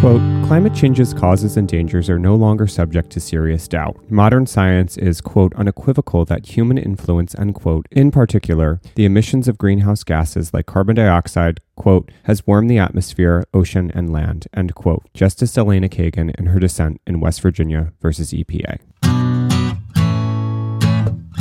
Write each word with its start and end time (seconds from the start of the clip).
Quote, 0.00 0.22
climate 0.46 0.74
change's 0.74 1.12
causes 1.12 1.58
and 1.58 1.68
dangers 1.68 2.08
are 2.08 2.18
no 2.18 2.34
longer 2.34 2.66
subject 2.66 3.10
to 3.10 3.20
serious 3.20 3.68
doubt. 3.68 3.98
Modern 4.10 4.46
science 4.46 4.96
is, 4.96 5.20
quote, 5.20 5.54
unequivocal 5.56 6.24
that 6.24 6.46
human 6.46 6.78
influence, 6.78 7.34
end 7.34 7.54
quote, 7.54 7.86
in 7.90 8.10
particular, 8.10 8.80
the 8.94 9.04
emissions 9.04 9.46
of 9.46 9.58
greenhouse 9.58 10.02
gases 10.02 10.54
like 10.54 10.64
carbon 10.64 10.96
dioxide, 10.96 11.60
quote, 11.76 12.10
has 12.22 12.46
warmed 12.46 12.70
the 12.70 12.78
atmosphere, 12.78 13.44
ocean, 13.52 13.90
and 13.94 14.10
land, 14.10 14.46
end 14.54 14.74
quote. 14.74 15.06
Justice 15.12 15.58
Elena 15.58 15.90
Kagan 15.90 16.34
in 16.36 16.46
her 16.46 16.58
dissent 16.58 16.98
in 17.06 17.20
West 17.20 17.42
Virginia 17.42 17.92
versus 18.00 18.32
EPA. 18.32 18.78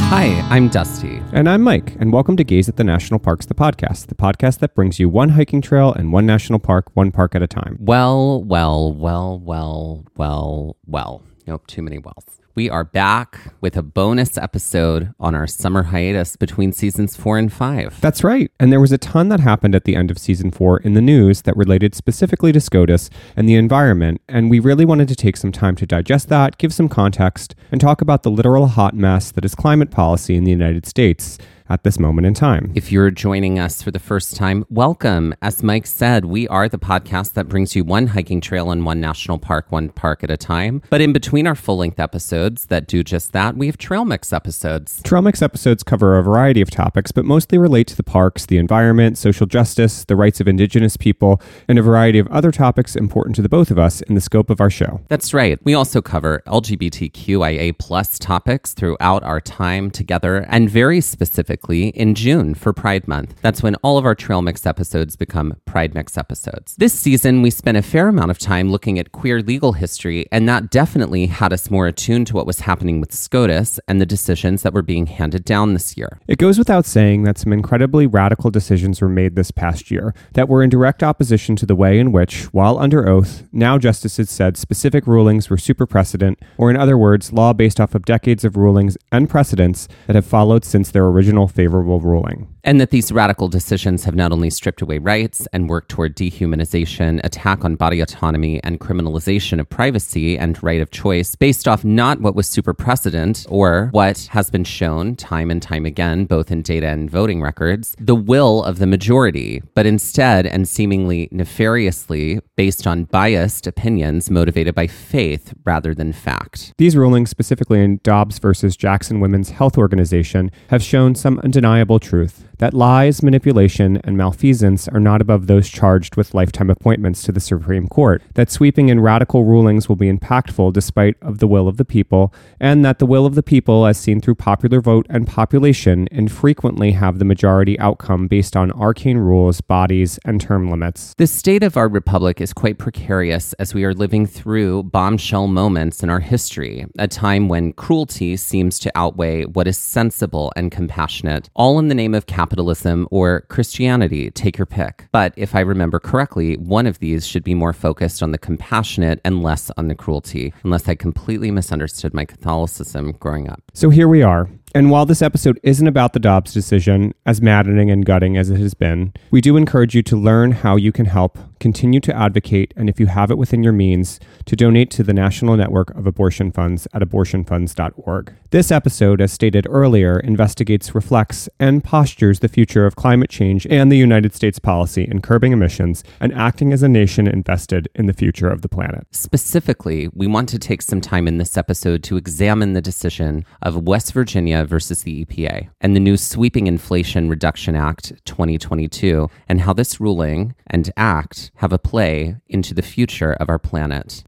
Hi, 0.10 0.44
I'm 0.50 0.70
Dusty. 0.70 1.22
And 1.34 1.48
I'm 1.48 1.62
Mike, 1.62 1.96
and 2.00 2.12
welcome 2.12 2.36
to 2.38 2.44
Gaze 2.44 2.68
at 2.68 2.78
the 2.78 2.84
National 2.84 3.20
Parks, 3.20 3.46
the 3.46 3.54
podcast, 3.54 4.08
the 4.08 4.16
podcast 4.16 4.58
that 4.58 4.74
brings 4.74 5.00
you 5.00 5.08
one 5.08 5.30
hiking 5.30 5.62
trail 5.62 5.94
and 5.94 6.12
one 6.12 6.26
national 6.26 6.58
park, 6.58 6.90
one 6.96 7.12
park 7.12 7.36
at 7.36 7.44
a 7.44 7.48
time. 7.48 7.78
Well, 7.80 8.44
well, 8.44 8.92
well, 8.92 9.40
well, 9.40 10.04
well, 10.18 10.78
well. 10.88 11.22
Nope, 11.46 11.68
too 11.68 11.84
many 11.84 12.00
wells. 12.00 12.39
We 12.56 12.70
are 12.70 12.84
back 12.84 13.54
with 13.62 13.78
a 13.78 13.84
bonus 13.84 14.38
episode 14.38 15.14
on 15.20 15.36
our 15.36 15.46
summer 15.46 15.84
hiatus 15.84 16.36
between 16.36 16.74
seasons 16.74 17.16
four 17.16 17.38
and 17.38 17.54
five. 17.54 18.02
That's 18.02 18.24
right. 18.24 18.52
And 18.60 18.72
there 18.72 18.80
was 18.80 18.92
a 18.92 18.98
ton 18.98 19.30
that 19.30 19.40
happened 19.40 19.76
at 19.76 19.84
the 19.84 19.96
end 19.96 20.10
of 20.10 20.18
season 20.18 20.50
four 20.50 20.80
in 20.80 20.94
the 20.94 21.02
news 21.02 21.44
that 21.44 21.56
related 21.56 21.94
specifically 21.94 22.52
to 22.52 22.60
SCOTUS 22.60 23.10
and 23.38 23.48
the 23.48 23.56
environment. 23.56 24.22
And 24.28 24.50
we 24.50 24.60
really 24.60 24.84
wanted 24.84 25.08
to 25.10 25.16
take 25.16 25.38
some 25.38 25.52
time 25.52 25.76
to 25.76 25.86
digest 25.86 26.28
that, 26.30 26.58
give 26.58 26.74
some 26.74 26.90
context, 26.90 27.54
and 27.72 27.80
talk 27.80 28.02
about 28.02 28.24
the 28.24 28.32
literal 28.32 28.68
hot 28.68 28.96
mess 28.96 29.32
that 29.32 29.46
is 29.46 29.54
climate 29.54 29.92
policy 29.92 30.36
in 30.36 30.44
the 30.44 30.52
United 30.52 30.86
States 30.88 31.38
at 31.70 31.84
this 31.84 32.00
moment 32.00 32.26
in 32.26 32.34
time. 32.34 32.72
If 32.76 32.92
you're 32.92 33.12
joining 33.12 33.60
us 33.60 33.82
for 33.82 33.92
the 33.92 34.00
first 34.00 34.36
time, 34.36 34.66
welcome. 34.70 35.36
As 35.42 35.62
Mike 35.62 35.86
said, 35.86 36.26
we 36.26 36.48
are 36.48 36.68
the 36.68 36.80
podcast 36.80 37.34
that 37.34 37.48
brings 37.48 37.76
you 37.76 37.84
one 37.84 38.08
hiking 38.08 38.42
trail 38.42 38.72
and 38.72 38.86
one 38.86 39.00
national 39.00 39.38
park, 39.38 39.72
one 39.72 39.90
park 39.90 40.24
at 40.24 40.32
a 40.32 40.38
time. 40.38 40.82
But 40.90 41.02
in 41.02 41.14
between 41.14 41.46
our 41.46 41.56
full 41.56 41.78
length 41.78 42.00
episodes 42.00 42.66
that 42.68 42.88
do 42.88 43.04
just 43.04 43.32
that, 43.34 43.56
we 43.56 43.68
have 43.68 43.78
trail 43.78 44.06
mix 44.06 44.34
episodes. 44.34 45.02
Trail 45.04 45.22
mix 45.22 45.42
episodes 45.42 45.84
cover 45.84 46.18
a 46.18 46.24
variety 46.24 46.62
of 46.62 46.72
topics, 46.72 47.12
but 47.12 47.26
mostly 47.26 47.58
relate 47.58 47.88
to 47.88 47.96
the 47.96 48.04
parks, 48.04 48.46
the 48.46 48.58
environment, 48.58 49.18
social 49.18 49.46
justice, 49.46 50.04
the 50.06 50.16
rights 50.16 50.40
of 50.40 50.48
indigenous 50.48 50.98
people, 50.98 51.42
and 51.68 51.78
a 51.78 51.84
variety 51.84 52.20
of 52.20 52.28
other 52.28 52.52
topics 52.52 52.96
important 52.96 53.36
to 53.36 53.42
the 53.42 53.50
both 53.50 53.70
of 53.70 53.78
us 53.78 54.02
in 54.02 54.16
the 54.16 54.22
scope 54.22 54.50
of 54.50 54.60
our 54.60 54.70
show. 54.70 55.02
That's 55.08 55.34
right. 55.34 55.60
We 55.64 55.74
also 55.74 56.02
cover 56.02 56.42
LGBTQIA 56.48 57.78
plus 57.78 58.18
topics 58.18 58.74
throughout 58.74 59.24
our 59.24 59.40
time 59.40 59.92
together 59.92 60.46
and 60.50 60.70
very 60.70 61.02
specific 61.02 61.59
in 61.68 62.16
June 62.16 62.54
for 62.54 62.74
Pride 62.74 63.08
Month. 63.08 63.36
That's 63.42 63.62
when 63.62 63.76
all 63.76 63.98
of 63.98 64.06
our 64.06 64.16
Trail 64.16 64.42
Mix 64.42 64.66
episodes 64.66 65.16
become 65.16 65.56
Pride 65.66 65.94
Mix 65.94 66.18
episodes. 66.18 66.76
This 66.78 66.94
season, 66.94 67.42
we 67.42 67.52
spent 67.52 67.78
a 67.78 67.82
fair 67.82 68.08
amount 68.08 68.32
of 68.32 68.40
time 68.40 68.72
looking 68.72 68.98
at 68.98 69.12
queer 69.12 69.42
legal 69.42 69.74
history, 69.74 70.26
and 70.32 70.48
that 70.48 70.72
definitely 70.72 71.26
had 71.28 71.52
us 71.54 71.70
more 71.70 71.88
attuned 71.88 72.28
to 72.28 72.34
what 72.34 72.48
was 72.48 72.62
happening 72.62 73.00
with 73.00 73.14
SCOTUS 73.14 73.80
and 73.88 74.00
the 74.00 74.06
decisions 74.06 74.64
that 74.64 74.74
were 74.74 74.82
being 74.82 75.08
handed 75.08 75.44
down 75.44 75.74
this 75.74 75.98
year. 75.98 76.20
It 76.28 76.38
goes 76.38 76.58
without 76.58 76.86
saying 76.86 77.24
that 77.24 77.38
some 77.38 77.52
incredibly 77.52 78.08
radical 78.08 78.50
decisions 78.50 79.02
were 79.02 79.10
made 79.10 79.36
this 79.36 79.52
past 79.52 79.92
year 79.92 80.16
that 80.34 80.48
were 80.48 80.64
in 80.64 80.70
direct 80.70 81.04
opposition 81.04 81.56
to 81.58 81.66
the 81.66 81.76
way 81.76 82.00
in 82.00 82.14
which, 82.14 82.46
while 82.54 82.80
under 82.80 83.08
oath, 83.08 83.44
now 83.52 83.78
justices 83.78 84.30
said 84.30 84.56
specific 84.56 85.06
rulings 85.06 85.50
were 85.50 85.58
super 85.58 85.86
precedent, 85.86 86.40
or 86.58 86.70
in 86.70 86.78
other 86.78 86.98
words, 86.98 87.34
law 87.34 87.52
based 87.52 87.80
off 87.82 87.94
of 87.94 88.06
decades 88.06 88.46
of 88.46 88.56
rulings 88.56 88.98
and 89.12 89.30
precedents 89.30 89.88
that 90.08 90.16
have 90.16 90.26
followed 90.26 90.64
since 90.64 90.92
their 90.92 91.06
original 91.06 91.49
favorable 91.52 92.00
ruling. 92.00 92.48
And 92.64 92.80
that 92.82 92.92
these 92.92 93.12
radical 93.12 93.48
decisions 93.48 94.04
have 94.04 94.16
not 94.16 94.32
only 94.32 94.50
stripped 94.50 94.82
away 94.82 94.98
rights 94.98 95.48
and 95.54 95.70
worked 95.70 95.90
toward 95.90 96.16
dehumanization, 96.16 97.24
attack 97.24 97.64
on 97.64 97.76
body 97.76 98.02
autonomy, 98.02 98.62
and 98.64 98.80
criminalization 98.80 99.60
of 99.60 99.70
privacy 99.70 100.38
and 100.38 100.62
right 100.62 100.82
of 100.82 100.92
choice 100.92 101.36
based 101.36 101.68
off 101.68 101.86
not 101.86 102.22
what 102.22 102.36
was 102.36 102.48
super 102.48 102.74
precedent 102.74 103.46
or 103.50 103.90
what 103.92 104.28
has 104.32 104.50
been 104.50 104.64
shown 104.64 105.16
time 105.16 105.50
and 105.50 105.62
time 105.62 105.86
again, 105.86 106.26
both 106.26 106.52
in 106.52 106.62
data 106.62 106.88
and 106.88 107.10
voting 107.10 107.42
records, 107.42 107.96
the 108.00 108.16
will 108.16 108.64
of 108.64 108.80
the 108.80 108.88
majority, 108.88 109.62
but 109.74 109.86
instead 109.86 110.46
and 110.46 110.68
seemingly 110.68 111.30
nefariously 111.32 112.40
based 112.56 112.86
on 112.86 113.06
biased 113.06 113.68
opinions 113.68 114.30
motivated 114.30 114.76
by 114.76 114.88
faith 114.88 115.54
rather 115.64 115.96
than 115.96 116.12
fact. 116.12 116.74
These 116.78 116.98
rulings, 116.98 117.30
specifically 117.30 117.82
in 117.82 118.00
Dobbs 118.04 118.40
versus 118.40 118.76
Jackson 118.76 119.20
Women's 119.20 119.52
Health 119.52 119.78
Organization, 119.78 120.52
have 120.70 120.84
shown 120.84 121.16
some 121.16 121.40
undeniable 121.40 122.00
truth 122.00 122.46
that 122.60 122.74
lies, 122.74 123.24
manipulation, 123.24 124.02
and 124.04 124.18
malfeasance 124.18 124.88
are 124.90 125.00
not 125.00 125.22
above 125.22 125.48
those 125.48 125.70
charged 125.70 126.16
with 126.16 126.34
lifetime 126.34 126.70
appointments 126.70 127.24
to 127.24 127.32
the 127.32 127.40
Supreme 127.40 127.88
Court, 127.88 128.22
that 128.36 128.52
sweeping 128.52 128.92
and 128.92 129.02
radical 129.02 129.46
rulings 129.46 129.88
will 129.90 129.96
be 129.96 130.12
impactful 130.12 130.74
despite 130.74 131.16
of 131.22 131.40
the 131.40 131.48
will 131.48 131.68
of 131.68 131.78
the 131.78 131.86
people, 131.86 132.34
and 132.60 132.84
that 132.84 133.00
the 133.00 133.06
will 133.06 133.26
of 133.26 133.36
the 133.36 133.44
people, 133.44 133.86
as 133.86 133.98
seen 133.98 134.20
through 134.20 134.36
popular 134.36 134.82
vote 134.82 135.08
and 135.10 135.26
population, 135.26 136.08
infrequently 136.12 136.92
have 136.92 137.18
the 137.18 137.26
majority 137.26 137.80
outcome 137.80 138.28
based 138.28 138.58
on 138.58 138.72
arcane 138.74 139.18
rules, 139.18 139.62
bodies, 139.62 140.20
and 140.26 140.42
term 140.42 140.70
limits. 140.70 141.14
The 141.18 141.28
state 141.28 141.64
of 141.64 141.78
our 141.78 141.88
republic 141.88 142.42
is 142.42 142.52
quite 142.52 142.78
precarious 142.78 143.54
as 143.54 143.74
we 143.74 143.86
are 143.86 143.94
living 143.94 144.26
through 144.26 144.84
bombshell 144.84 145.48
moments 145.48 146.04
in 146.04 146.10
our 146.10 146.20
history, 146.20 146.86
a 146.98 147.08
time 147.08 147.48
when 147.48 147.72
cruelty 147.72 148.36
seems 148.36 148.80
to 148.80 148.92
outweigh 148.96 149.46
what 149.46 149.68
is 149.68 149.78
sensible 149.78 150.52
and 150.58 150.72
compassionate, 150.72 151.50
all 151.56 151.80
in 151.80 151.88
the 151.88 151.96
name 151.96 152.14
of 152.14 152.26
capitalism 152.26 152.49
capitalism 152.50 153.08
or 153.12 153.42
Christianity, 153.42 154.32
take 154.32 154.58
your 154.58 154.66
pick. 154.66 155.08
But 155.12 155.34
if 155.36 155.54
I 155.54 155.60
remember 155.60 156.00
correctly, 156.00 156.56
one 156.56 156.88
of 156.88 156.98
these 156.98 157.28
should 157.28 157.44
be 157.44 157.54
more 157.54 157.74
focused 157.74 158.24
on 158.24 158.32
the 158.32 158.40
compassionate 158.40 159.22
and 159.24 159.44
less 159.44 159.70
on 159.78 159.88
the 159.88 159.94
cruelty, 159.94 160.52
unless 160.64 160.90
I 160.90 160.96
completely 160.96 161.52
misunderstood 161.52 162.16
my 162.16 162.26
Catholicism 162.26 163.12
growing 163.20 163.48
up. 163.48 163.62
So 163.76 163.92
here 163.92 164.08
we 164.08 164.24
are, 164.24 164.50
And 164.76 164.92
while 164.92 165.08
this 165.08 165.24
episode 165.24 165.60
isn't 165.64 165.88
about 165.88 166.14
the 166.14 166.20
Dobbs 166.20 166.54
decision, 166.54 167.16
as 167.26 167.42
maddening 167.42 167.90
and 167.90 168.06
gutting 168.06 168.38
as 168.38 168.52
it 168.52 168.60
has 168.60 168.76
been, 168.76 169.14
we 169.32 169.42
do 169.42 169.58
encourage 169.58 169.96
you 169.96 170.04
to 170.04 170.16
learn 170.16 170.52
how 170.52 170.76
you 170.76 170.92
can 170.92 171.08
help, 171.08 171.40
continue 171.60 172.00
to 172.02 172.16
advocate, 172.16 172.72
and 172.78 172.88
if 172.88 173.00
you 173.00 173.08
have 173.08 173.32
it 173.32 173.38
within 173.38 173.64
your 173.64 173.74
means, 173.74 174.20
to 174.46 174.56
donate 174.56 174.92
to 174.92 175.04
the 175.04 175.14
National 175.14 175.58
Network 175.58 175.90
of 175.96 176.06
Abortion 176.06 176.52
Funds 176.52 176.88
at 176.94 177.02
abortionfunds.org. 177.02 178.34
This 178.52 178.72
episode, 178.72 179.22
as 179.22 179.32
stated 179.32 179.66
earlier, 179.70 180.20
investigates, 180.20 180.94
reflects, 180.94 181.50
and 181.60 181.84
postures 181.84 182.40
the 182.40 182.48
future 182.48 182.86
of 182.86 182.96
climate 182.96 183.30
change 183.30 183.66
and 183.68 183.92
the 183.92 183.98
United 183.98 184.36
States 184.36 184.60
policy 184.60 185.04
in 185.04 185.22
curbing 185.22 185.52
emissions 185.52 186.04
and 186.20 186.34
acting 186.34 186.74
as 186.74 186.84
a 186.84 186.90
nation 186.90 187.28
invested 187.28 187.90
in 187.96 188.06
the 188.06 188.14
future 188.14 188.50
of 188.50 188.62
the 188.62 188.70
planet. 188.70 189.08
Specifically, 189.12 190.10
we 190.14 190.28
want 190.28 190.48
to 190.50 190.60
take 190.60 190.84
some 190.84 191.02
time 191.02 191.28
in 191.28 191.38
this 191.38 191.58
episode 191.58 192.04
to 192.04 192.18
examine 192.18 192.74
the 192.74 192.82
decision 192.82 193.46
of 193.62 193.88
West 193.88 194.14
Virginia 194.14 194.59
versus 194.66 195.04
the 195.04 195.26
EPA 195.26 195.70
and 195.82 195.96
the 195.96 196.00
new 196.00 196.18
Sweeping 196.18 196.68
Inflation 196.68 197.30
Reduction 197.30 197.76
Act 197.76 198.14
2022 198.26 199.30
and 199.48 199.62
how 199.62 199.74
this 199.74 200.00
ruling 200.00 200.56
and 200.68 200.92
act 200.98 201.52
have 201.56 201.74
a 201.74 201.80
play 201.80 202.38
into 202.48 202.74
the 202.74 202.82
future 202.82 203.34
of 203.34 203.50
our 203.50 203.60
planet. 203.60 204.24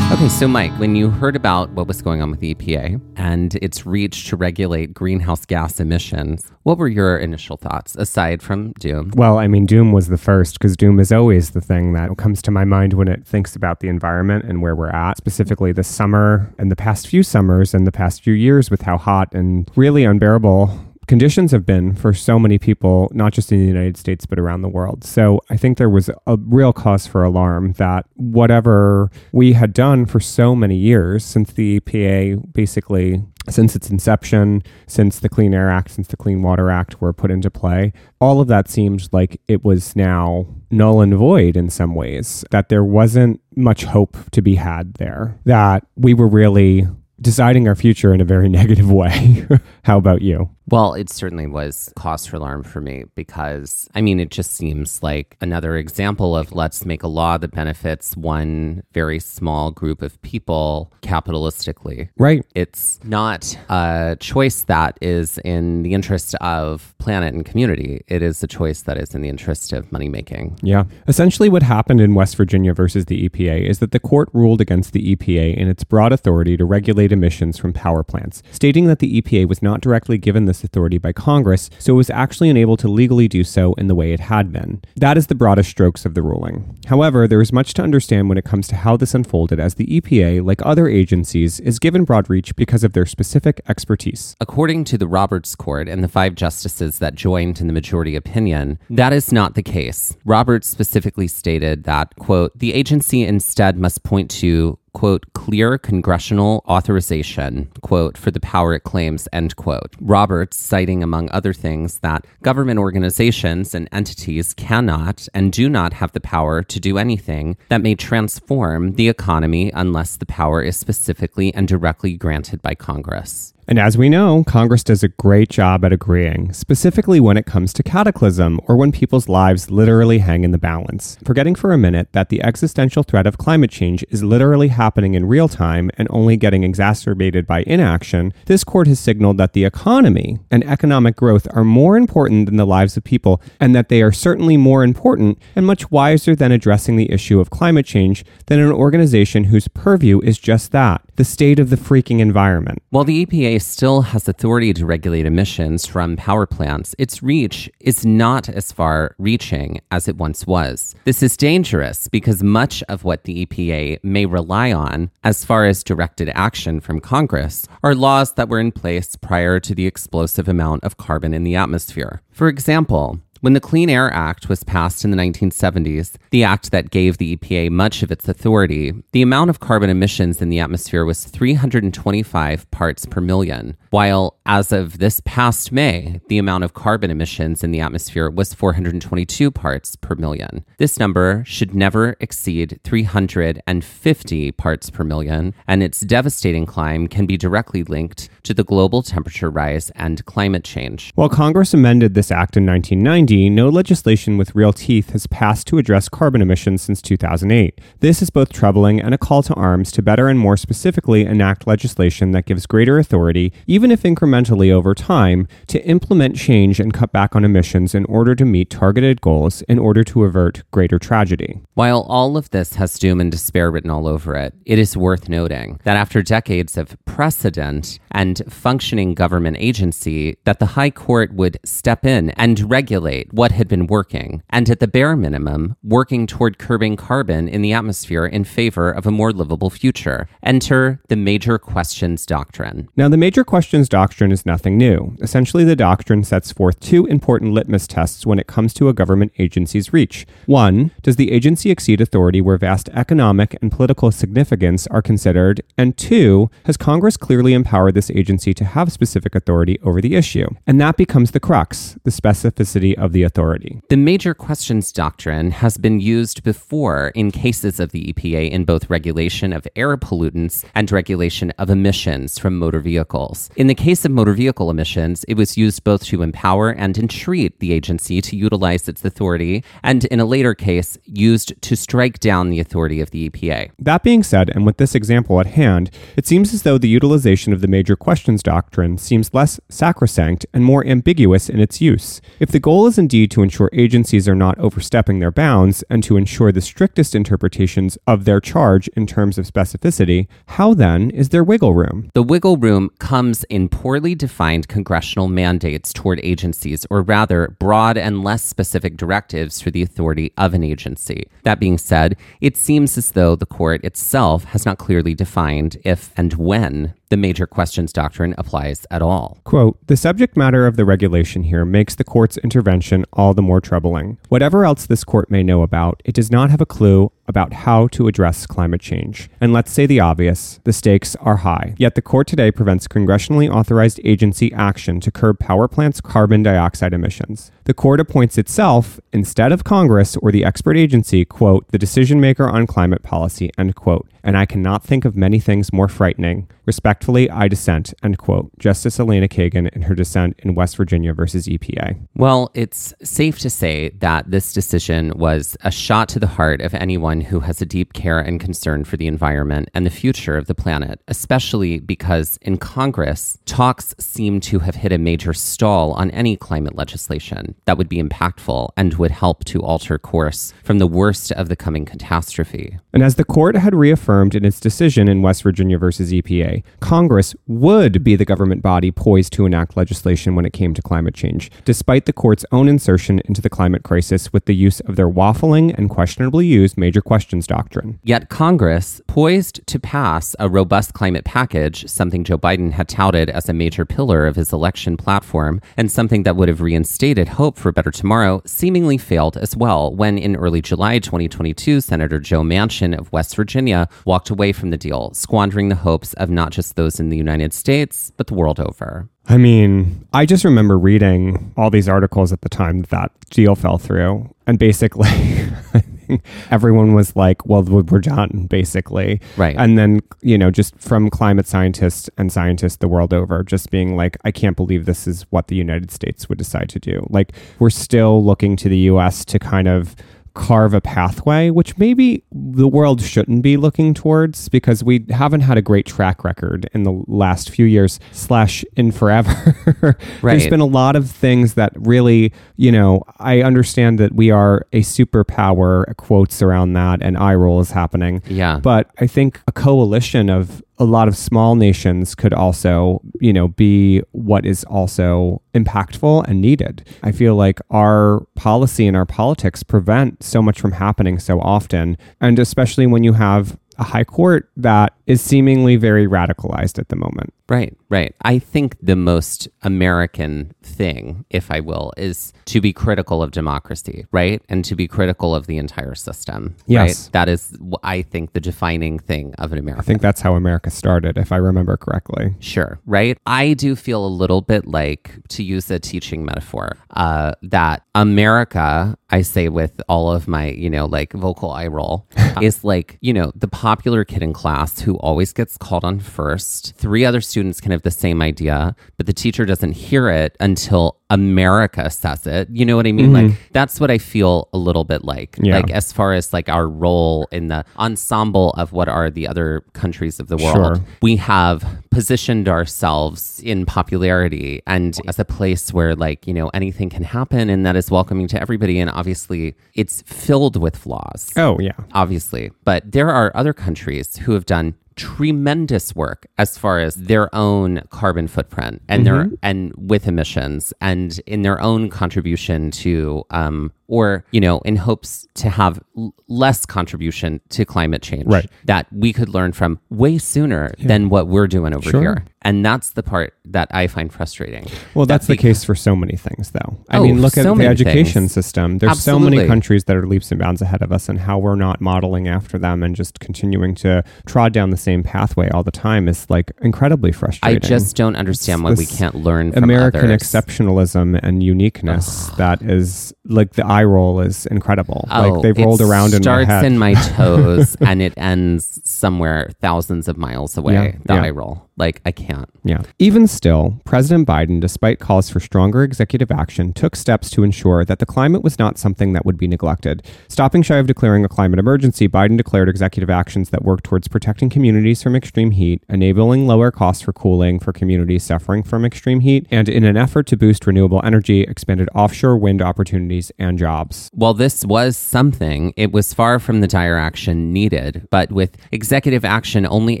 Okay, 0.16 0.30
so 0.30 0.48
Mike, 0.48 0.72
when 0.78 0.96
you 0.96 1.10
heard 1.10 1.36
about 1.36 1.68
what 1.72 1.86
was 1.86 2.00
going 2.00 2.22
on 2.22 2.30
with 2.30 2.40
the 2.40 2.54
EPA 2.54 2.98
and 3.16 3.54
its 3.56 3.84
reach 3.84 4.28
to 4.28 4.36
regulate 4.36 4.94
greenhouse 4.94 5.44
gas 5.44 5.78
emissions, 5.78 6.50
what 6.62 6.78
were 6.78 6.88
your 6.88 7.18
initial 7.18 7.58
thoughts 7.58 7.94
aside 7.96 8.40
from 8.40 8.72
Doom? 8.80 9.12
Well, 9.14 9.38
I 9.38 9.46
mean, 9.46 9.66
Doom 9.66 9.92
was 9.92 10.08
the 10.08 10.16
first 10.16 10.54
because 10.54 10.74
Doom 10.74 11.00
is 11.00 11.12
always 11.12 11.50
the 11.50 11.60
thing 11.60 11.92
that 11.92 12.16
comes 12.16 12.40
to 12.42 12.50
my 12.50 12.64
mind 12.64 12.94
when 12.94 13.08
it 13.08 13.26
thinks 13.26 13.54
about 13.54 13.80
the 13.80 13.88
environment 13.88 14.46
and 14.46 14.62
where 14.62 14.74
we're 14.74 14.88
at, 14.88 15.18
specifically 15.18 15.70
this 15.70 15.86
summer 15.86 16.50
and 16.56 16.72
the 16.72 16.76
past 16.76 17.06
few 17.08 17.22
summers 17.22 17.74
and 17.74 17.86
the 17.86 17.92
past 17.92 18.22
few 18.22 18.32
years 18.32 18.70
with 18.70 18.80
how 18.80 18.96
hot 18.96 19.34
and 19.34 19.70
really 19.76 20.04
unbearable 20.04 20.85
conditions 21.06 21.52
have 21.52 21.64
been 21.64 21.94
for 21.94 22.12
so 22.12 22.38
many 22.38 22.58
people, 22.58 23.10
not 23.12 23.32
just 23.32 23.52
in 23.52 23.60
the 23.60 23.66
United 23.66 23.96
States, 23.96 24.26
but 24.26 24.38
around 24.38 24.62
the 24.62 24.68
world. 24.68 25.04
So 25.04 25.40
I 25.50 25.56
think 25.56 25.78
there 25.78 25.90
was 25.90 26.10
a 26.26 26.36
real 26.36 26.72
cause 26.72 27.06
for 27.06 27.24
alarm 27.24 27.72
that 27.72 28.06
whatever 28.14 29.10
we 29.32 29.52
had 29.52 29.72
done 29.72 30.06
for 30.06 30.20
so 30.20 30.54
many 30.54 30.76
years 30.76 31.24
since 31.24 31.52
the 31.52 31.80
EPA 31.80 32.52
basically 32.52 33.22
since 33.48 33.76
its 33.76 33.90
inception, 33.90 34.62
since 34.86 35.20
the 35.20 35.28
Clean 35.28 35.54
Air 35.54 35.70
Act, 35.70 35.92
since 35.92 36.08
the 36.08 36.16
Clean 36.16 36.42
Water 36.42 36.70
Act 36.70 37.00
were 37.00 37.12
put 37.12 37.30
into 37.30 37.50
play, 37.50 37.92
all 38.20 38.40
of 38.40 38.48
that 38.48 38.68
seemed 38.68 39.08
like 39.12 39.40
it 39.46 39.64
was 39.64 39.94
now 39.94 40.46
null 40.70 41.00
and 41.00 41.14
void 41.14 41.56
in 41.56 41.70
some 41.70 41.94
ways, 41.94 42.44
that 42.50 42.68
there 42.68 42.84
wasn't 42.84 43.40
much 43.54 43.84
hope 43.84 44.16
to 44.32 44.42
be 44.42 44.56
had 44.56 44.94
there, 44.94 45.38
that 45.44 45.86
we 45.96 46.12
were 46.12 46.28
really 46.28 46.88
deciding 47.20 47.68
our 47.68 47.74
future 47.74 48.12
in 48.12 48.20
a 48.20 48.24
very 48.24 48.48
negative 48.60 48.90
way. 48.90 49.46
How 49.84 49.98
about 49.98 50.22
you? 50.22 50.50
Well, 50.68 50.94
it 50.94 51.08
certainly 51.10 51.46
was 51.46 51.92
cause 51.94 52.26
for 52.26 52.36
alarm 52.36 52.64
for 52.64 52.80
me 52.80 53.04
because, 53.14 53.88
I 53.94 54.00
mean, 54.00 54.18
it 54.18 54.30
just 54.30 54.52
seems 54.52 55.00
like 55.00 55.36
another 55.40 55.76
example 55.76 56.36
of 56.36 56.52
let's 56.52 56.84
make 56.84 57.04
a 57.04 57.08
law 57.08 57.38
that 57.38 57.52
benefits 57.52 58.16
one 58.16 58.82
very 58.92 59.20
small 59.20 59.70
group 59.70 60.02
of 60.02 60.20
people 60.22 60.92
capitalistically. 61.02 62.08
Right. 62.18 62.44
It's 62.56 62.98
not 63.04 63.56
a 63.68 64.16
choice 64.18 64.62
that 64.62 64.98
is 65.00 65.38
in 65.38 65.84
the 65.84 65.94
interest 65.94 66.34
of 66.36 66.94
planet 66.98 67.32
and 67.32 67.46
community. 67.46 68.02
It 68.08 68.22
is 68.22 68.42
a 68.42 68.48
choice 68.48 68.82
that 68.82 68.98
is 68.98 69.14
in 69.14 69.22
the 69.22 69.28
interest 69.28 69.72
of 69.72 69.92
money 69.92 70.08
making. 70.08 70.58
Yeah. 70.62 70.84
Essentially, 71.06 71.48
what 71.48 71.62
happened 71.62 72.00
in 72.00 72.16
West 72.16 72.36
Virginia 72.36 72.74
versus 72.74 73.04
the 73.04 73.28
EPA 73.28 73.68
is 73.68 73.78
that 73.78 73.92
the 73.92 74.00
court 74.00 74.28
ruled 74.32 74.60
against 74.60 74.92
the 74.92 75.14
EPA 75.14 75.56
in 75.56 75.68
its 75.68 75.84
broad 75.84 76.12
authority 76.12 76.56
to 76.56 76.64
regulate 76.64 77.12
emissions 77.12 77.56
from 77.56 77.72
power 77.72 78.02
plants, 78.02 78.42
stating 78.50 78.86
that 78.86 78.98
the 78.98 79.22
EPA 79.22 79.46
was 79.46 79.62
not 79.62 79.80
directly 79.80 80.18
given 80.18 80.46
the 80.46 80.55
this 80.56 80.64
authority 80.64 80.98
by 80.98 81.12
Congress, 81.12 81.68
so 81.78 81.94
it 81.94 81.96
was 81.96 82.10
actually 82.10 82.48
unable 82.48 82.76
to 82.78 82.88
legally 82.88 83.28
do 83.28 83.44
so 83.44 83.74
in 83.74 83.86
the 83.86 83.94
way 83.94 84.12
it 84.12 84.20
had 84.20 84.52
been. 84.52 84.80
That 84.96 85.18
is 85.18 85.26
the 85.26 85.34
broadest 85.34 85.70
strokes 85.70 86.06
of 86.06 86.14
the 86.14 86.22
ruling. 86.22 86.78
However, 86.86 87.28
there 87.28 87.40
is 87.40 87.52
much 87.52 87.74
to 87.74 87.82
understand 87.82 88.28
when 88.28 88.38
it 88.38 88.44
comes 88.44 88.68
to 88.68 88.76
how 88.76 88.96
this 88.96 89.14
unfolded, 89.14 89.60
as 89.60 89.74
the 89.74 89.86
EPA, 89.86 90.44
like 90.44 90.64
other 90.64 90.88
agencies, 90.88 91.60
is 91.60 91.78
given 91.78 92.04
broad 92.04 92.30
reach 92.30 92.56
because 92.56 92.84
of 92.84 92.92
their 92.92 93.06
specific 93.06 93.60
expertise. 93.68 94.34
According 94.40 94.84
to 94.84 94.98
the 94.98 95.08
Roberts 95.08 95.54
Court 95.54 95.88
and 95.88 96.02
the 96.02 96.08
five 96.08 96.34
justices 96.34 96.98
that 96.98 97.14
joined 97.14 97.60
in 97.60 97.66
the 97.66 97.72
majority 97.72 98.16
opinion, 98.16 98.78
that 98.88 99.12
is 99.12 99.32
not 99.32 99.54
the 99.54 99.62
case. 99.62 100.16
Roberts 100.24 100.68
specifically 100.68 101.28
stated 101.28 101.84
that, 101.84 102.14
quote, 102.16 102.58
the 102.58 102.72
agency 102.72 103.22
instead 103.22 103.76
must 103.76 104.02
point 104.02 104.30
to 104.30 104.78
quote, 104.96 105.26
clear 105.34 105.76
congressional 105.76 106.64
authorization, 106.66 107.70
quote, 107.82 108.16
for 108.16 108.30
the 108.30 108.40
power 108.40 108.72
it 108.72 108.84
claims, 108.84 109.28
end 109.30 109.54
quote. 109.54 109.94
Roberts, 110.00 110.56
citing 110.56 111.02
among 111.02 111.28
other 111.32 111.52
things 111.52 111.98
that 111.98 112.24
government 112.42 112.78
organizations 112.78 113.74
and 113.74 113.90
entities 113.92 114.54
cannot 114.54 115.28
and 115.34 115.52
do 115.52 115.68
not 115.68 115.92
have 115.92 116.12
the 116.12 116.20
power 116.20 116.62
to 116.62 116.80
do 116.80 116.96
anything 116.96 117.58
that 117.68 117.82
may 117.82 117.94
transform 117.94 118.94
the 118.94 119.10
economy 119.10 119.70
unless 119.74 120.16
the 120.16 120.24
power 120.24 120.62
is 120.62 120.78
specifically 120.78 121.52
and 121.52 121.68
directly 121.68 122.16
granted 122.16 122.62
by 122.62 122.74
Congress. 122.74 123.52
And 123.68 123.80
as 123.80 123.98
we 123.98 124.08
know, 124.08 124.44
Congress 124.44 124.84
does 124.84 125.02
a 125.02 125.08
great 125.08 125.48
job 125.48 125.84
at 125.84 125.92
agreeing, 125.92 126.52
specifically 126.52 127.18
when 127.18 127.36
it 127.36 127.46
comes 127.46 127.72
to 127.72 127.82
cataclysm 127.82 128.60
or 128.68 128.76
when 128.76 128.92
people's 128.92 129.28
lives 129.28 129.72
literally 129.72 130.18
hang 130.18 130.44
in 130.44 130.52
the 130.52 130.58
balance. 130.58 131.18
Forgetting 131.24 131.56
for 131.56 131.72
a 131.72 131.78
minute 131.78 132.12
that 132.12 132.28
the 132.28 132.40
existential 132.44 133.02
threat 133.02 133.26
of 133.26 133.38
climate 133.38 133.70
change 133.70 134.04
is 134.08 134.22
literally 134.22 134.68
happening 134.68 135.14
in 135.14 135.26
real 135.26 135.48
time 135.48 135.90
and 135.98 136.06
only 136.12 136.36
getting 136.36 136.62
exacerbated 136.62 137.44
by 137.44 137.64
inaction, 137.66 138.32
this 138.44 138.62
court 138.62 138.86
has 138.86 139.00
signaled 139.00 139.36
that 139.38 139.52
the 139.52 139.64
economy 139.64 140.38
and 140.48 140.62
economic 140.64 141.16
growth 141.16 141.48
are 141.50 141.64
more 141.64 141.96
important 141.96 142.46
than 142.46 142.56
the 142.56 142.66
lives 142.66 142.96
of 142.96 143.02
people, 143.02 143.42
and 143.58 143.74
that 143.74 143.88
they 143.88 144.00
are 144.00 144.12
certainly 144.12 144.56
more 144.56 144.84
important 144.84 145.42
and 145.56 145.66
much 145.66 145.90
wiser 145.90 146.36
than 146.36 146.52
addressing 146.52 146.94
the 146.94 147.10
issue 147.10 147.40
of 147.40 147.50
climate 147.50 147.86
change 147.86 148.24
than 148.46 148.60
an 148.60 148.70
organization 148.70 149.44
whose 149.44 149.66
purview 149.66 150.20
is 150.20 150.38
just 150.38 150.70
that 150.70 151.02
the 151.16 151.24
state 151.24 151.58
of 151.58 151.70
the 151.70 151.76
freaking 151.76 152.20
environment. 152.20 152.82
While 152.90 153.04
the 153.04 153.24
EPA 153.24 153.55
still 153.58 154.02
has 154.02 154.28
authority 154.28 154.72
to 154.74 154.86
regulate 154.86 155.26
emissions 155.26 155.86
from 155.86 156.16
power 156.16 156.46
plants, 156.46 156.94
its 156.98 157.22
reach 157.22 157.70
is 157.80 158.04
not 158.04 158.48
as 158.48 158.72
far 158.72 159.14
reaching 159.18 159.80
as 159.90 160.08
it 160.08 160.16
once 160.16 160.46
was. 160.46 160.94
This 161.04 161.22
is 161.22 161.36
dangerous 161.36 162.08
because 162.08 162.42
much 162.42 162.82
of 162.88 163.04
what 163.04 163.24
the 163.24 163.46
EPA 163.46 163.98
may 164.02 164.26
rely 164.26 164.72
on, 164.72 165.10
as 165.24 165.44
far 165.44 165.64
as 165.64 165.84
directed 165.84 166.30
action 166.34 166.80
from 166.80 167.00
Congress, 167.00 167.66
are 167.82 167.94
laws 167.94 168.34
that 168.34 168.48
were 168.48 168.60
in 168.60 168.72
place 168.72 169.16
prior 169.16 169.60
to 169.60 169.74
the 169.74 169.86
explosive 169.86 170.48
amount 170.48 170.84
of 170.84 170.96
carbon 170.96 171.32
in 171.32 171.44
the 171.44 171.56
atmosphere. 171.56 172.22
For 172.32 172.48
example, 172.48 173.20
when 173.46 173.52
the 173.52 173.60
Clean 173.60 173.88
Air 173.88 174.12
Act 174.12 174.48
was 174.48 174.64
passed 174.64 175.04
in 175.04 175.12
the 175.12 175.16
1970s, 175.16 176.16
the 176.30 176.42
act 176.42 176.72
that 176.72 176.90
gave 176.90 177.18
the 177.18 177.36
EPA 177.36 177.70
much 177.70 178.02
of 178.02 178.10
its 178.10 178.28
authority, 178.28 178.92
the 179.12 179.22
amount 179.22 179.50
of 179.50 179.60
carbon 179.60 179.88
emissions 179.88 180.42
in 180.42 180.48
the 180.48 180.58
atmosphere 180.58 181.04
was 181.04 181.22
325 181.26 182.68
parts 182.72 183.06
per 183.06 183.20
million, 183.20 183.76
while 183.90 184.36
as 184.46 184.72
of 184.72 184.98
this 184.98 185.20
past 185.24 185.70
May, 185.70 186.20
the 186.28 186.38
amount 186.38 186.64
of 186.64 186.74
carbon 186.74 187.08
emissions 187.08 187.62
in 187.62 187.70
the 187.70 187.78
atmosphere 187.78 188.28
was 188.28 188.52
422 188.52 189.52
parts 189.52 189.94
per 189.94 190.16
million. 190.16 190.64
This 190.78 190.98
number 190.98 191.44
should 191.46 191.72
never 191.72 192.16
exceed 192.18 192.80
350 192.82 194.52
parts 194.52 194.90
per 194.90 195.04
million, 195.04 195.54
and 195.68 195.84
its 195.84 196.00
devastating 196.00 196.66
climb 196.66 197.06
can 197.06 197.26
be 197.26 197.36
directly 197.36 197.84
linked 197.84 198.28
to 198.42 198.52
the 198.52 198.64
global 198.64 199.02
temperature 199.02 199.50
rise 199.50 199.90
and 199.90 200.24
climate 200.24 200.64
change. 200.64 201.12
While 201.14 201.28
Congress 201.28 201.72
amended 201.72 202.14
this 202.14 202.32
act 202.32 202.56
in 202.56 202.66
1990, 202.66 203.35
no 203.36 203.68
legislation 203.68 204.38
with 204.38 204.54
real 204.54 204.72
teeth 204.72 205.10
has 205.10 205.26
passed 205.26 205.66
to 205.66 205.78
address 205.78 206.08
carbon 206.08 206.40
emissions 206.40 206.82
since 206.82 207.02
2008. 207.02 207.78
This 208.00 208.22
is 208.22 208.30
both 208.30 208.52
troubling 208.52 209.00
and 209.00 209.12
a 209.12 209.18
call 209.18 209.42
to 209.42 209.54
arms 209.54 209.92
to 209.92 210.02
better 210.02 210.28
and 210.28 210.38
more 210.38 210.56
specifically 210.56 211.26
enact 211.26 211.66
legislation 211.66 212.30
that 212.32 212.46
gives 212.46 212.66
greater 212.66 212.98
authority, 212.98 213.52
even 213.66 213.90
if 213.90 214.02
incrementally 214.02 214.72
over 214.72 214.94
time, 214.94 215.46
to 215.66 215.84
implement 215.84 216.36
change 216.36 216.80
and 216.80 216.94
cut 216.94 217.12
back 217.12 217.36
on 217.36 217.44
emissions 217.44 217.94
in 217.94 218.04
order 218.06 218.34
to 218.34 218.44
meet 218.44 218.70
targeted 218.70 219.20
goals 219.20 219.62
in 219.62 219.78
order 219.78 220.02
to 220.04 220.24
avert 220.24 220.62
greater 220.70 220.98
tragedy. 220.98 221.60
While 221.74 222.02
all 222.08 222.36
of 222.36 222.50
this 222.50 222.74
has 222.74 222.98
doom 222.98 223.20
and 223.20 223.30
despair 223.30 223.70
written 223.70 223.90
all 223.90 224.08
over 224.08 224.34
it, 224.36 224.54
it 224.64 224.78
is 224.78 224.96
worth 224.96 225.28
noting 225.28 225.80
that 225.84 225.96
after 225.96 226.22
decades 226.22 226.76
of 226.76 226.96
precedent 227.04 227.98
and 228.10 228.42
functioning 228.48 229.14
government 229.14 229.56
agency, 229.58 230.36
that 230.44 230.58
the 230.58 230.66
High 230.66 230.90
Court 230.90 231.32
would 231.34 231.58
step 231.64 232.04
in 232.04 232.30
and 232.30 232.70
regulate 232.70 233.15
what 233.30 233.52
had 233.52 233.68
been 233.68 233.86
working, 233.86 234.42
and 234.50 234.68
at 234.70 234.80
the 234.80 234.88
bare 234.88 235.16
minimum, 235.16 235.76
working 235.82 236.26
toward 236.26 236.58
curbing 236.58 236.96
carbon 236.96 237.48
in 237.48 237.62
the 237.62 237.72
atmosphere 237.72 238.26
in 238.26 238.44
favor 238.44 238.90
of 238.90 239.06
a 239.06 239.10
more 239.10 239.32
livable 239.32 239.70
future. 239.70 240.28
Enter 240.42 241.00
the 241.08 241.16
Major 241.16 241.58
Questions 241.58 242.26
Doctrine. 242.26 242.88
Now, 242.96 243.08
the 243.08 243.16
Major 243.16 243.44
Questions 243.44 243.88
Doctrine 243.88 244.32
is 244.32 244.46
nothing 244.46 244.76
new. 244.76 245.16
Essentially, 245.20 245.64
the 245.64 245.76
doctrine 245.76 246.24
sets 246.24 246.52
forth 246.52 246.80
two 246.80 247.06
important 247.06 247.52
litmus 247.52 247.86
tests 247.86 248.26
when 248.26 248.38
it 248.38 248.46
comes 248.46 248.74
to 248.74 248.88
a 248.88 248.92
government 248.92 249.32
agency's 249.38 249.92
reach. 249.92 250.26
One, 250.46 250.90
does 251.02 251.16
the 251.16 251.32
agency 251.32 251.70
exceed 251.70 252.00
authority 252.00 252.40
where 252.40 252.56
vast 252.56 252.88
economic 252.90 253.56
and 253.60 253.72
political 253.72 254.10
significance 254.10 254.86
are 254.88 255.02
considered? 255.02 255.62
And 255.76 255.96
two, 255.96 256.50
has 256.64 256.76
Congress 256.76 257.16
clearly 257.16 257.54
empowered 257.54 257.94
this 257.94 258.10
agency 258.10 258.54
to 258.54 258.64
have 258.64 258.92
specific 258.92 259.34
authority 259.34 259.78
over 259.82 260.00
the 260.00 260.14
issue? 260.14 260.48
And 260.66 260.80
that 260.80 260.96
becomes 260.96 261.30
the 261.30 261.40
crux, 261.40 261.98
the 262.04 262.10
specificity 262.10 262.94
of 262.94 263.05
the 263.12 263.22
authority. 263.22 263.80
The 263.88 263.96
major 263.96 264.34
questions 264.34 264.92
doctrine 264.92 265.50
has 265.50 265.76
been 265.76 266.00
used 266.00 266.42
before 266.42 267.12
in 267.14 267.30
cases 267.30 267.80
of 267.80 267.92
the 267.92 268.12
EPA 268.12 268.50
in 268.50 268.64
both 268.64 268.90
regulation 268.90 269.52
of 269.52 269.66
air 269.76 269.96
pollutants 269.96 270.64
and 270.74 270.90
regulation 270.90 271.52
of 271.58 271.70
emissions 271.70 272.38
from 272.38 272.58
motor 272.58 272.80
vehicles. 272.80 273.50
In 273.56 273.66
the 273.66 273.74
case 273.74 274.04
of 274.04 274.10
motor 274.10 274.32
vehicle 274.32 274.70
emissions, 274.70 275.24
it 275.24 275.34
was 275.34 275.56
used 275.56 275.84
both 275.84 276.04
to 276.06 276.22
empower 276.22 276.70
and 276.70 276.96
entreat 276.98 277.58
the 277.60 277.72
agency 277.72 278.20
to 278.20 278.36
utilize 278.36 278.88
its 278.88 279.04
authority, 279.04 279.64
and 279.82 280.04
in 280.06 280.20
a 280.20 280.24
later 280.24 280.54
case, 280.54 280.98
used 281.04 281.60
to 281.62 281.76
strike 281.76 282.18
down 282.20 282.50
the 282.50 282.60
authority 282.60 283.00
of 283.00 283.10
the 283.10 283.28
EPA. 283.28 283.70
That 283.78 284.02
being 284.02 284.22
said, 284.22 284.50
and 284.50 284.66
with 284.66 284.76
this 284.76 284.94
example 284.94 285.40
at 285.40 285.46
hand, 285.46 285.90
it 286.16 286.26
seems 286.26 286.52
as 286.52 286.62
though 286.62 286.78
the 286.78 286.88
utilization 286.88 287.52
of 287.52 287.60
the 287.60 287.68
major 287.68 287.96
questions 287.96 288.42
doctrine 288.42 288.98
seems 288.98 289.34
less 289.34 289.60
sacrosanct 289.68 290.46
and 290.52 290.64
more 290.64 290.86
ambiguous 290.86 291.48
in 291.48 291.60
its 291.60 291.80
use. 291.80 292.20
If 292.40 292.50
the 292.50 292.60
goal 292.60 292.86
is 292.86 292.95
indeed 292.98 293.30
to 293.32 293.42
ensure 293.42 293.70
agencies 293.72 294.28
are 294.28 294.34
not 294.34 294.58
overstepping 294.58 295.18
their 295.18 295.30
bounds 295.30 295.82
and 295.90 296.02
to 296.04 296.16
ensure 296.16 296.52
the 296.52 296.60
strictest 296.60 297.14
interpretations 297.14 297.96
of 298.06 298.24
their 298.24 298.40
charge 298.40 298.88
in 298.88 299.06
terms 299.06 299.38
of 299.38 299.46
specificity, 299.46 300.26
how 300.46 300.74
then 300.74 301.10
is 301.10 301.30
there 301.30 301.44
wiggle 301.44 301.74
room? 301.74 302.10
The 302.14 302.22
wiggle 302.22 302.56
room 302.56 302.90
comes 302.98 303.44
in 303.44 303.68
poorly 303.68 304.14
defined 304.14 304.68
congressional 304.68 305.28
mandates 305.28 305.92
toward 305.92 306.20
agencies, 306.22 306.86
or 306.90 307.02
rather, 307.02 307.56
broad 307.58 307.96
and 307.96 308.24
less 308.24 308.42
specific 308.42 308.96
directives 308.96 309.60
for 309.60 309.70
the 309.70 309.82
authority 309.82 310.32
of 310.36 310.54
an 310.54 310.64
agency. 310.64 311.28
That 311.44 311.60
being 311.60 311.78
said, 311.78 312.16
it 312.40 312.56
seems 312.56 312.96
as 312.98 313.12
though 313.12 313.36
the 313.36 313.46
court 313.46 313.84
itself 313.84 314.44
has 314.44 314.64
not 314.66 314.78
clearly 314.78 315.14
defined 315.14 315.78
if 315.84 316.12
and 316.16 316.34
when 316.34 316.94
the 317.08 317.16
major 317.16 317.46
questions 317.46 317.92
doctrine 317.92 318.34
applies 318.38 318.86
at 318.90 319.02
all. 319.02 319.38
Quote 319.44 319.78
The 319.86 319.96
subject 319.96 320.36
matter 320.36 320.66
of 320.66 320.76
the 320.76 320.84
regulation 320.84 321.44
here 321.44 321.64
makes 321.64 321.94
the 321.94 322.04
court's 322.04 322.36
intervention 322.38 323.04
all 323.12 323.34
the 323.34 323.42
more 323.42 323.60
troubling. 323.60 324.18
Whatever 324.28 324.64
else 324.64 324.86
this 324.86 325.04
court 325.04 325.30
may 325.30 325.42
know 325.42 325.62
about, 325.62 326.02
it 326.04 326.14
does 326.14 326.30
not 326.30 326.50
have 326.50 326.60
a 326.60 326.66
clue 326.66 327.12
about 327.28 327.52
how 327.52 327.88
to 327.88 328.08
address 328.08 328.46
climate 328.46 328.80
change. 328.80 329.28
And 329.40 329.52
let's 329.52 329.72
say 329.72 329.86
the 329.86 330.00
obvious 330.00 330.60
the 330.64 330.72
stakes 330.72 331.16
are 331.16 331.38
high. 331.38 331.74
Yet 331.78 331.94
the 331.94 332.02
court 332.02 332.26
today 332.26 332.50
prevents 332.50 332.88
congressionally 332.88 333.52
authorized 333.52 334.00
agency 334.04 334.52
action 334.52 335.00
to 335.00 335.10
curb 335.10 335.38
power 335.38 335.68
plants' 335.68 336.00
carbon 336.00 336.42
dioxide 336.42 336.92
emissions. 336.92 337.50
The 337.64 337.74
court 337.74 337.98
appoints 337.98 338.38
itself, 338.38 339.00
instead 339.12 339.50
of 339.50 339.64
Congress 339.64 340.16
or 340.18 340.30
the 340.30 340.44
expert 340.44 340.76
agency, 340.76 341.24
quote, 341.24 341.66
the 341.72 341.78
decision 341.78 342.20
maker 342.20 342.48
on 342.48 342.66
climate 342.66 343.02
policy, 343.02 343.50
end 343.58 343.74
quote. 343.74 344.08
And 344.22 344.36
I 344.36 344.44
cannot 344.44 344.82
think 344.82 345.04
of 345.04 345.16
many 345.16 345.38
things 345.38 345.72
more 345.72 345.88
frightening. 345.88 346.48
Respectfully, 346.64 347.30
I 347.30 347.46
dissent, 347.46 347.94
end 348.02 348.18
quote. 348.18 348.50
Justice 348.58 348.98
Elena 348.98 349.28
Kagan 349.28 349.68
in 349.68 349.82
her 349.82 349.94
dissent 349.94 350.34
in 350.40 350.56
West 350.56 350.76
Virginia 350.76 351.12
versus 351.12 351.46
EPA. 351.46 351.96
Well, 352.16 352.50
it's 352.54 352.92
safe 353.04 353.38
to 353.40 353.50
say 353.50 353.90
that 354.00 354.30
this 354.30 354.52
decision 354.52 355.12
was 355.16 355.56
a 355.62 355.70
shot 355.70 356.08
to 356.10 356.18
the 356.18 356.26
heart 356.26 356.60
of 356.60 356.74
anyone 356.74 357.15
who 357.22 357.40
has 357.40 357.60
a 357.60 357.66
deep 357.66 357.92
care 357.92 358.18
and 358.18 358.40
concern 358.40 358.84
for 358.84 358.96
the 358.96 359.06
environment 359.06 359.68
and 359.74 359.84
the 359.84 359.90
future 359.90 360.36
of 360.36 360.46
the 360.46 360.54
planet, 360.54 361.00
especially 361.08 361.80
because 361.80 362.38
in 362.42 362.56
Congress, 362.56 363.38
talks 363.46 363.94
seem 363.98 364.40
to 364.40 364.60
have 364.60 364.76
hit 364.76 364.92
a 364.92 364.98
major 364.98 365.32
stall 365.32 365.92
on 365.92 366.10
any 366.12 366.36
climate 366.36 366.76
legislation 366.76 367.54
that 367.64 367.78
would 367.78 367.88
be 367.88 368.02
impactful 368.02 368.70
and 368.76 368.94
would 368.94 369.10
help 369.10 369.44
to 369.44 369.62
alter 369.62 369.98
course 369.98 370.52
from 370.62 370.78
the 370.78 370.86
worst 370.86 371.32
of 371.32 371.48
the 371.48 371.56
coming 371.56 371.84
catastrophe. 371.84 372.78
And 372.92 373.02
as 373.02 373.16
the 373.16 373.24
court 373.24 373.56
had 373.56 373.74
reaffirmed 373.74 374.34
in 374.34 374.44
its 374.44 374.60
decision 374.60 375.08
in 375.08 375.22
West 375.22 375.42
Virginia 375.42 375.78
versus 375.78 376.12
EPA, 376.12 376.62
Congress 376.80 377.34
would 377.46 378.02
be 378.02 378.16
the 378.16 378.24
government 378.24 378.62
body 378.62 378.90
poised 378.90 379.32
to 379.34 379.46
enact 379.46 379.76
legislation 379.76 380.34
when 380.34 380.44
it 380.44 380.52
came 380.52 380.74
to 380.74 380.82
climate 380.82 381.14
change, 381.14 381.50
despite 381.64 382.06
the 382.06 382.12
court's 382.12 382.44
own 382.52 382.68
insertion 382.68 383.20
into 383.24 383.40
the 383.40 383.50
climate 383.50 383.82
crisis 383.82 384.32
with 384.32 384.46
the 384.46 384.54
use 384.54 384.80
of 384.80 384.96
their 384.96 385.08
waffling 385.08 385.74
and 385.76 385.90
questionably 385.90 386.46
used 386.46 386.76
major 386.76 387.02
questions 387.06 387.46
doctrine. 387.46 387.98
Yet 388.02 388.28
Congress, 388.28 389.00
poised 389.06 389.66
to 389.66 389.78
pass 389.78 390.36
a 390.38 390.48
robust 390.48 390.92
climate 390.92 391.24
package, 391.24 391.88
something 391.88 392.24
Joe 392.24 392.36
Biden 392.36 392.72
had 392.72 392.88
touted 392.88 393.30
as 393.30 393.48
a 393.48 393.52
major 393.52 393.84
pillar 393.84 394.26
of 394.26 394.36
his 394.36 394.52
election 394.52 394.96
platform 394.96 395.60
and 395.76 395.90
something 395.90 396.24
that 396.24 396.36
would 396.36 396.48
have 396.48 396.60
reinstated 396.60 397.28
hope 397.28 397.56
for 397.56 397.70
a 397.70 397.72
better 397.72 397.90
tomorrow, 397.90 398.42
seemingly 398.44 398.98
failed 398.98 399.36
as 399.36 399.56
well 399.56 399.94
when 399.94 400.18
in 400.18 400.36
early 400.36 400.60
July 400.60 400.98
2022, 400.98 401.80
Senator 401.80 402.18
Joe 402.18 402.42
Manchin 402.42 402.98
of 402.98 403.10
West 403.12 403.34
Virginia 403.36 403.88
walked 404.04 404.30
away 404.30 404.52
from 404.52 404.70
the 404.70 404.76
deal, 404.76 405.14
squandering 405.14 405.68
the 405.68 405.76
hopes 405.76 406.12
of 406.14 406.28
not 406.28 406.50
just 406.50 406.76
those 406.76 406.98
in 407.00 407.08
the 407.08 407.16
United 407.16 407.54
States, 407.54 408.12
but 408.16 408.26
the 408.26 408.34
world 408.34 408.58
over. 408.58 409.08
I 409.28 409.38
mean, 409.38 410.06
I 410.12 410.24
just 410.24 410.44
remember 410.44 410.78
reading 410.78 411.52
all 411.56 411.68
these 411.68 411.88
articles 411.88 412.32
at 412.32 412.42
the 412.42 412.48
time 412.48 412.82
that 412.82 412.96
that 412.96 413.30
deal 413.30 413.54
fell 413.54 413.78
through. 413.78 414.34
And 414.46 414.58
basically, 414.58 415.08
everyone 416.50 416.94
was 416.94 417.14
like, 417.16 417.46
well, 417.46 417.62
we're 417.62 418.00
done, 418.00 418.46
basically. 418.48 419.20
Right. 419.36 419.56
And 419.58 419.78
then, 419.78 420.00
you 420.22 420.38
know, 420.38 420.50
just 420.50 420.78
from 420.78 421.10
climate 421.10 421.46
scientists 421.46 422.10
and 422.16 422.32
scientists 422.32 422.76
the 422.76 422.88
world 422.88 423.12
over, 423.12 423.42
just 423.42 423.70
being 423.70 423.96
like, 423.96 424.16
I 424.24 424.30
can't 424.30 424.56
believe 424.56 424.84
this 424.84 425.06
is 425.06 425.26
what 425.30 425.48
the 425.48 425.56
United 425.56 425.90
States 425.90 426.28
would 426.28 426.38
decide 426.38 426.68
to 426.70 426.78
do. 426.78 427.06
Like, 427.10 427.32
we're 427.58 427.70
still 427.70 428.24
looking 428.24 428.56
to 428.56 428.68
the 428.68 428.78
US 428.78 429.24
to 429.26 429.38
kind 429.38 429.68
of 429.68 429.96
carve 430.36 430.74
a 430.74 430.80
pathway, 430.80 431.50
which 431.50 431.76
maybe 431.78 432.22
the 432.30 432.68
world 432.68 433.02
shouldn't 433.02 433.42
be 433.42 433.56
looking 433.56 433.94
towards 433.94 434.48
because 434.50 434.84
we 434.84 435.04
haven't 435.10 435.40
had 435.40 435.56
a 435.56 435.62
great 435.62 435.86
track 435.86 436.22
record 436.22 436.68
in 436.74 436.82
the 436.84 437.02
last 437.08 437.50
few 437.50 437.64
years, 437.64 437.98
slash, 438.12 438.64
in 438.76 438.92
forever. 438.92 439.56
Right. 440.22 440.38
There's 440.38 440.48
been 440.48 440.60
a 440.60 440.66
lot 440.66 440.96
of 440.96 441.10
things 441.10 441.54
that 441.54 441.72
really, 441.76 442.32
you 442.56 442.70
know, 442.72 443.02
I 443.18 443.42
understand 443.42 443.98
that 443.98 444.14
we 444.14 444.30
are 444.30 444.66
a 444.72 444.80
superpower, 444.80 445.94
quotes 445.96 446.42
around 446.42 446.74
that, 446.74 447.02
and 447.02 447.16
eye 447.16 447.34
roll 447.34 447.60
is 447.60 447.70
happening. 447.70 448.22
Yeah. 448.28 448.58
But 448.58 448.90
I 448.98 449.06
think 449.06 449.40
a 449.46 449.52
coalition 449.52 450.28
of 450.28 450.62
a 450.78 450.84
lot 450.84 451.08
of 451.08 451.16
small 451.16 451.54
nations 451.54 452.14
could 452.14 452.34
also, 452.34 453.00
you 453.20 453.32
know, 453.32 453.48
be 453.48 454.02
what 454.12 454.44
is 454.44 454.64
also 454.64 455.40
impactful 455.54 456.24
and 456.28 456.40
needed. 456.40 456.86
I 457.02 457.12
feel 457.12 457.34
like 457.34 457.60
our 457.70 458.20
policy 458.34 458.86
and 458.86 458.96
our 458.96 459.06
politics 459.06 459.62
prevent 459.62 460.22
so 460.22 460.42
much 460.42 460.60
from 460.60 460.72
happening 460.72 461.18
so 461.18 461.40
often. 461.40 461.96
And 462.20 462.38
especially 462.38 462.86
when 462.86 463.04
you 463.04 463.14
have 463.14 463.58
a 463.78 463.84
high 463.84 464.04
court 464.04 464.50
that 464.56 464.95
is 465.06 465.22
seemingly 465.22 465.76
very 465.76 466.06
radicalized 466.06 466.78
at 466.78 466.88
the 466.88 466.96
moment. 466.96 467.32
Right, 467.48 467.76
right. 467.88 468.12
I 468.22 468.40
think 468.40 468.76
the 468.82 468.96
most 468.96 469.46
American 469.62 470.52
thing, 470.62 471.24
if 471.30 471.48
I 471.50 471.60
will, 471.60 471.92
is 471.96 472.32
to 472.46 472.60
be 472.60 472.72
critical 472.72 473.22
of 473.22 473.30
democracy, 473.30 474.06
right? 474.10 474.42
And 474.48 474.64
to 474.64 474.74
be 474.74 474.88
critical 474.88 475.32
of 475.32 475.46
the 475.46 475.56
entire 475.58 475.94
system. 475.94 476.56
Yes. 476.66 477.04
Right? 477.06 477.12
That 477.12 477.28
is, 477.28 477.56
I 477.84 478.02
think, 478.02 478.32
the 478.32 478.40
defining 478.40 478.98
thing 478.98 479.32
of 479.38 479.52
an 479.52 479.58
American. 479.58 479.80
I 479.80 479.84
think 479.84 480.02
that's 480.02 480.20
how 480.20 480.34
America 480.34 480.70
started, 480.70 481.18
if 481.18 481.30
I 481.30 481.36
remember 481.36 481.76
correctly. 481.76 482.34
Sure, 482.40 482.80
right? 482.84 483.16
I 483.26 483.54
do 483.54 483.76
feel 483.76 484.04
a 484.04 484.08
little 484.08 484.40
bit 484.40 484.66
like, 484.66 485.14
to 485.28 485.44
use 485.44 485.70
a 485.70 485.78
teaching 485.78 486.24
metaphor, 486.24 486.76
uh, 486.90 487.32
that 487.42 487.84
America, 487.94 488.98
I 489.10 489.22
say 489.22 489.48
with 489.48 489.80
all 489.88 490.10
of 490.10 490.26
my, 490.26 490.50
you 490.50 490.68
know, 490.68 490.86
like 490.86 491.12
vocal 491.12 491.52
eye 491.52 491.68
roll, 491.68 492.08
is 492.42 492.64
like, 492.64 492.98
you 493.00 493.12
know, 493.12 493.30
the 493.36 493.48
popular 493.48 494.04
kid 494.04 494.22
in 494.22 494.32
class 494.32 494.80
who 494.80 494.95
always 494.98 495.32
gets 495.32 495.56
called 495.56 495.84
on 495.84 496.00
first. 496.00 496.74
Three 496.76 497.04
other 497.04 497.20
students 497.20 497.60
can 497.60 497.72
have 497.72 497.82
the 497.82 497.90
same 497.90 498.20
idea, 498.22 498.74
but 498.96 499.06
the 499.06 499.12
teacher 499.12 499.44
doesn't 499.44 499.72
hear 499.72 500.08
it 500.08 500.36
until 500.40 500.98
America 501.10 501.88
says 501.90 502.26
it. 502.26 502.48
You 502.50 502.64
know 502.66 502.74
what 502.76 502.86
I 502.86 502.92
mean? 502.92 503.12
Mm-hmm. 503.12 503.28
Like, 503.28 503.52
that's 503.52 503.78
what 503.80 503.90
I 503.90 503.98
feel 503.98 504.48
a 504.52 504.58
little 504.58 504.84
bit 504.84 505.04
like. 505.04 505.36
Yeah. 505.40 505.56
Like, 505.56 505.70
as 505.70 505.92
far 505.92 506.12
as 506.14 506.32
like 506.32 506.48
our 506.48 506.68
role 506.68 507.28
in 507.30 507.48
the 507.48 507.64
ensemble 507.78 508.50
of 508.54 508.72
what 508.72 508.88
are 508.88 509.08
the 509.10 509.28
other 509.28 509.62
countries 509.72 510.18
of 510.18 510.28
the 510.28 510.36
world, 510.36 510.76
Sure. 510.78 510.84
we 511.02 511.16
have 511.16 511.64
positioned 511.90 512.48
ourselves 512.48 513.40
in 513.44 513.64
popularity 513.66 514.62
and 514.66 514.98
as 515.06 515.18
a 515.18 515.24
place 515.24 515.72
where 515.72 515.94
like 515.94 516.26
you 516.26 516.34
know 516.34 516.48
anything 516.52 516.90
can 516.90 517.02
happen 517.02 517.48
and 517.48 517.64
that 517.64 517.74
is 517.74 517.90
welcoming 517.90 518.28
to 518.28 518.38
everybody 518.40 518.78
and 518.78 518.90
obviously 518.90 519.54
it's 519.74 520.02
filled 520.02 520.56
with 520.60 520.76
flaws 520.76 521.32
Oh, 521.36 521.58
yeah. 521.58 521.72
obviously 521.94 522.50
but 522.64 522.92
there 522.92 523.10
are 523.10 523.32
other 523.34 523.54
countries 523.54 524.16
who 524.18 524.32
have 524.32 524.44
done 524.44 524.74
tremendous 524.96 525.94
work 525.94 526.26
as 526.38 526.56
far 526.58 526.78
as 526.80 526.94
their 526.96 527.32
own 527.34 527.82
carbon 527.90 528.26
footprint 528.26 528.82
and 528.88 529.06
their 529.06 529.28
and 529.42 529.72
with 529.76 530.08
emissions 530.08 530.72
and 530.80 531.20
in 531.26 531.42
their 531.42 531.60
own 531.60 531.88
contribution 531.90 532.70
to 532.70 533.22
um, 533.30 533.72
or 533.88 534.24
you 534.32 534.40
know 534.40 534.58
in 534.60 534.76
hopes 534.76 535.26
to 535.34 535.48
have 535.50 535.78
l- 535.96 536.14
less 536.28 536.66
contribution 536.66 537.40
to 537.50 537.64
climate 537.64 538.02
change 538.02 538.26
Right. 538.26 538.50
that 538.64 538.86
we 538.92 539.12
could 539.12 539.28
learn 539.28 539.52
from 539.52 539.78
way 539.90 540.18
sooner 540.18 540.72
than 540.78 541.08
what 541.08 541.28
we're 541.28 541.46
doing 541.46 541.74
over 541.74 541.90
Sure. 541.90 542.00
here 542.00 542.24
and 542.46 542.64
that's 542.64 542.88
the 542.90 543.02
part 543.02 543.30
that 543.56 543.68
i 543.80 543.86
find 543.86 544.08
frustrating 544.12 544.64
Well, 544.94 545.04
That 545.06 545.14
that's 545.16 545.26
the 545.26 545.36
case 545.46 545.64
for 545.64 545.74
so 545.74 545.92
many 546.02 546.16
things, 546.26 546.44
though. 546.56 546.70
I 546.90 546.98
Oh, 546.98 547.02
mean, 547.04 547.20
look 547.24 547.36
at 547.38 547.44
the 547.44 547.66
education 547.66 548.22
things. 548.22 548.32
system. 548.38 548.78
There's 548.78 549.02
so 549.02 549.18
many 549.18 549.46
countries 549.46 549.82
that 549.84 549.96
are 549.96 550.06
leaps 550.06 550.30
and 550.32 550.38
bounds 550.44 550.60
ahead 550.62 550.82
of 550.82 550.90
us, 550.92 551.08
and 551.10 551.18
how 551.28 551.36
we're 551.44 551.54
not 551.68 551.80
modeling 551.80 552.26
after 552.28 552.56
them 552.58 552.82
and 552.84 552.94
just 553.02 553.14
continuing 553.20 553.74
to 553.84 554.02
trod 554.32 554.52
down 554.52 554.70
the 554.70 554.76
same 554.88 555.02
pathway 555.02 555.48
all 555.50 555.62
the 555.70 555.70
time 555.88 556.08
is 556.12 556.28
like 556.36 556.50
incredibly 556.62 557.12
frustrating. 557.12 557.56
i 557.64 557.68
just 557.74 557.96
don't 557.96 558.16
understand 558.16 558.62
why 558.64 558.72
we 558.72 558.86
can't 558.86 559.14
learn 559.28 559.52
from 559.52 559.64
American 559.64 560.04
others. 560.10 560.22
exceptionalism 560.22 561.18
and 561.22 561.42
uniqueness 561.42 562.28
that 562.42 562.62
is 562.62 563.12
like 563.28 563.52
the 563.54 563.66
eye 563.66 563.84
roll 563.84 564.20
is 564.20 564.46
incredible. 564.46 565.06
like 565.08 565.32
oh, 565.32 565.42
they've 565.42 565.58
Oh, 565.58 565.64
rolled 565.64 565.80
around 565.80 566.14
in 566.14 566.18
my 566.24 566.44
starts 566.44 566.66
in 566.66 566.78
my 566.78 566.94
toes 567.16 567.76
and 567.80 568.00
it 568.02 568.14
ends 568.16 568.80
somewhere 568.84 569.50
thousands 569.60 570.08
of 570.08 570.16
miles 570.16 570.56
away. 570.56 570.74
Yeah, 570.74 570.92
the 571.04 571.14
yeah. 571.14 571.22
eye 571.24 571.30
roll. 571.30 571.62
Like 571.78 572.00
I 572.06 572.12
can't. 572.12 572.48
Yeah. 572.64 572.82
Even 572.98 573.26
still, 573.26 573.80
President 573.84 574.26
Biden, 574.26 574.60
despite 574.60 574.98
calls 574.98 575.28
for 575.28 575.40
stronger 575.40 575.82
executive 575.82 576.30
action, 576.30 576.72
took 576.72 576.96
steps 576.96 577.28
to 577.30 577.42
ensure 577.44 577.84
that 577.84 577.98
the 577.98 578.06
climate 578.06 578.42
was 578.42 578.58
not 578.58 578.78
something 578.78 579.12
that 579.12 579.26
would 579.26 579.36
be 579.36 579.46
neglected. 579.46 580.02
Stopping 580.28 580.62
shy 580.62 580.76
of 580.76 580.86
declaring 580.86 581.24
a 581.24 581.28
climate 581.28 581.58
emergency, 581.58 582.08
Biden 582.08 582.36
declared 582.38 582.68
executive 582.70 583.10
actions 583.10 583.50
that 583.50 583.62
work 583.62 583.82
towards 583.82 584.08
protecting 584.08 584.48
communities 584.48 585.02
from 585.02 585.14
extreme 585.14 585.50
heat, 585.50 585.82
enabling 585.88 586.46
lower 586.46 586.70
costs 586.70 587.02
for 587.02 587.12
cooling 587.12 587.58
for 587.58 587.72
communities 587.74 588.22
suffering 588.24 588.62
from 588.62 588.84
extreme 588.84 589.20
heat, 589.20 589.46
and 589.50 589.68
in 589.68 589.84
an 589.84 589.96
effort 589.98 590.26
to 590.28 590.36
boost 590.36 590.66
renewable 590.66 591.02
energy, 591.04 591.42
expanded 591.42 591.88
offshore 591.94 592.38
wind 592.38 592.62
opportunities 592.62 593.15
and 593.38 593.58
jobs. 593.58 594.10
While 594.12 594.34
this 594.34 594.64
was 594.64 594.96
something, 594.96 595.72
it 595.76 595.92
was 595.92 596.14
far 596.14 596.38
from 596.38 596.60
the 596.60 596.66
dire 596.66 596.96
action 596.96 597.52
needed. 597.52 598.06
But 598.10 598.32
with 598.32 598.56
executive 598.72 599.24
action 599.24 599.66
only 599.66 600.00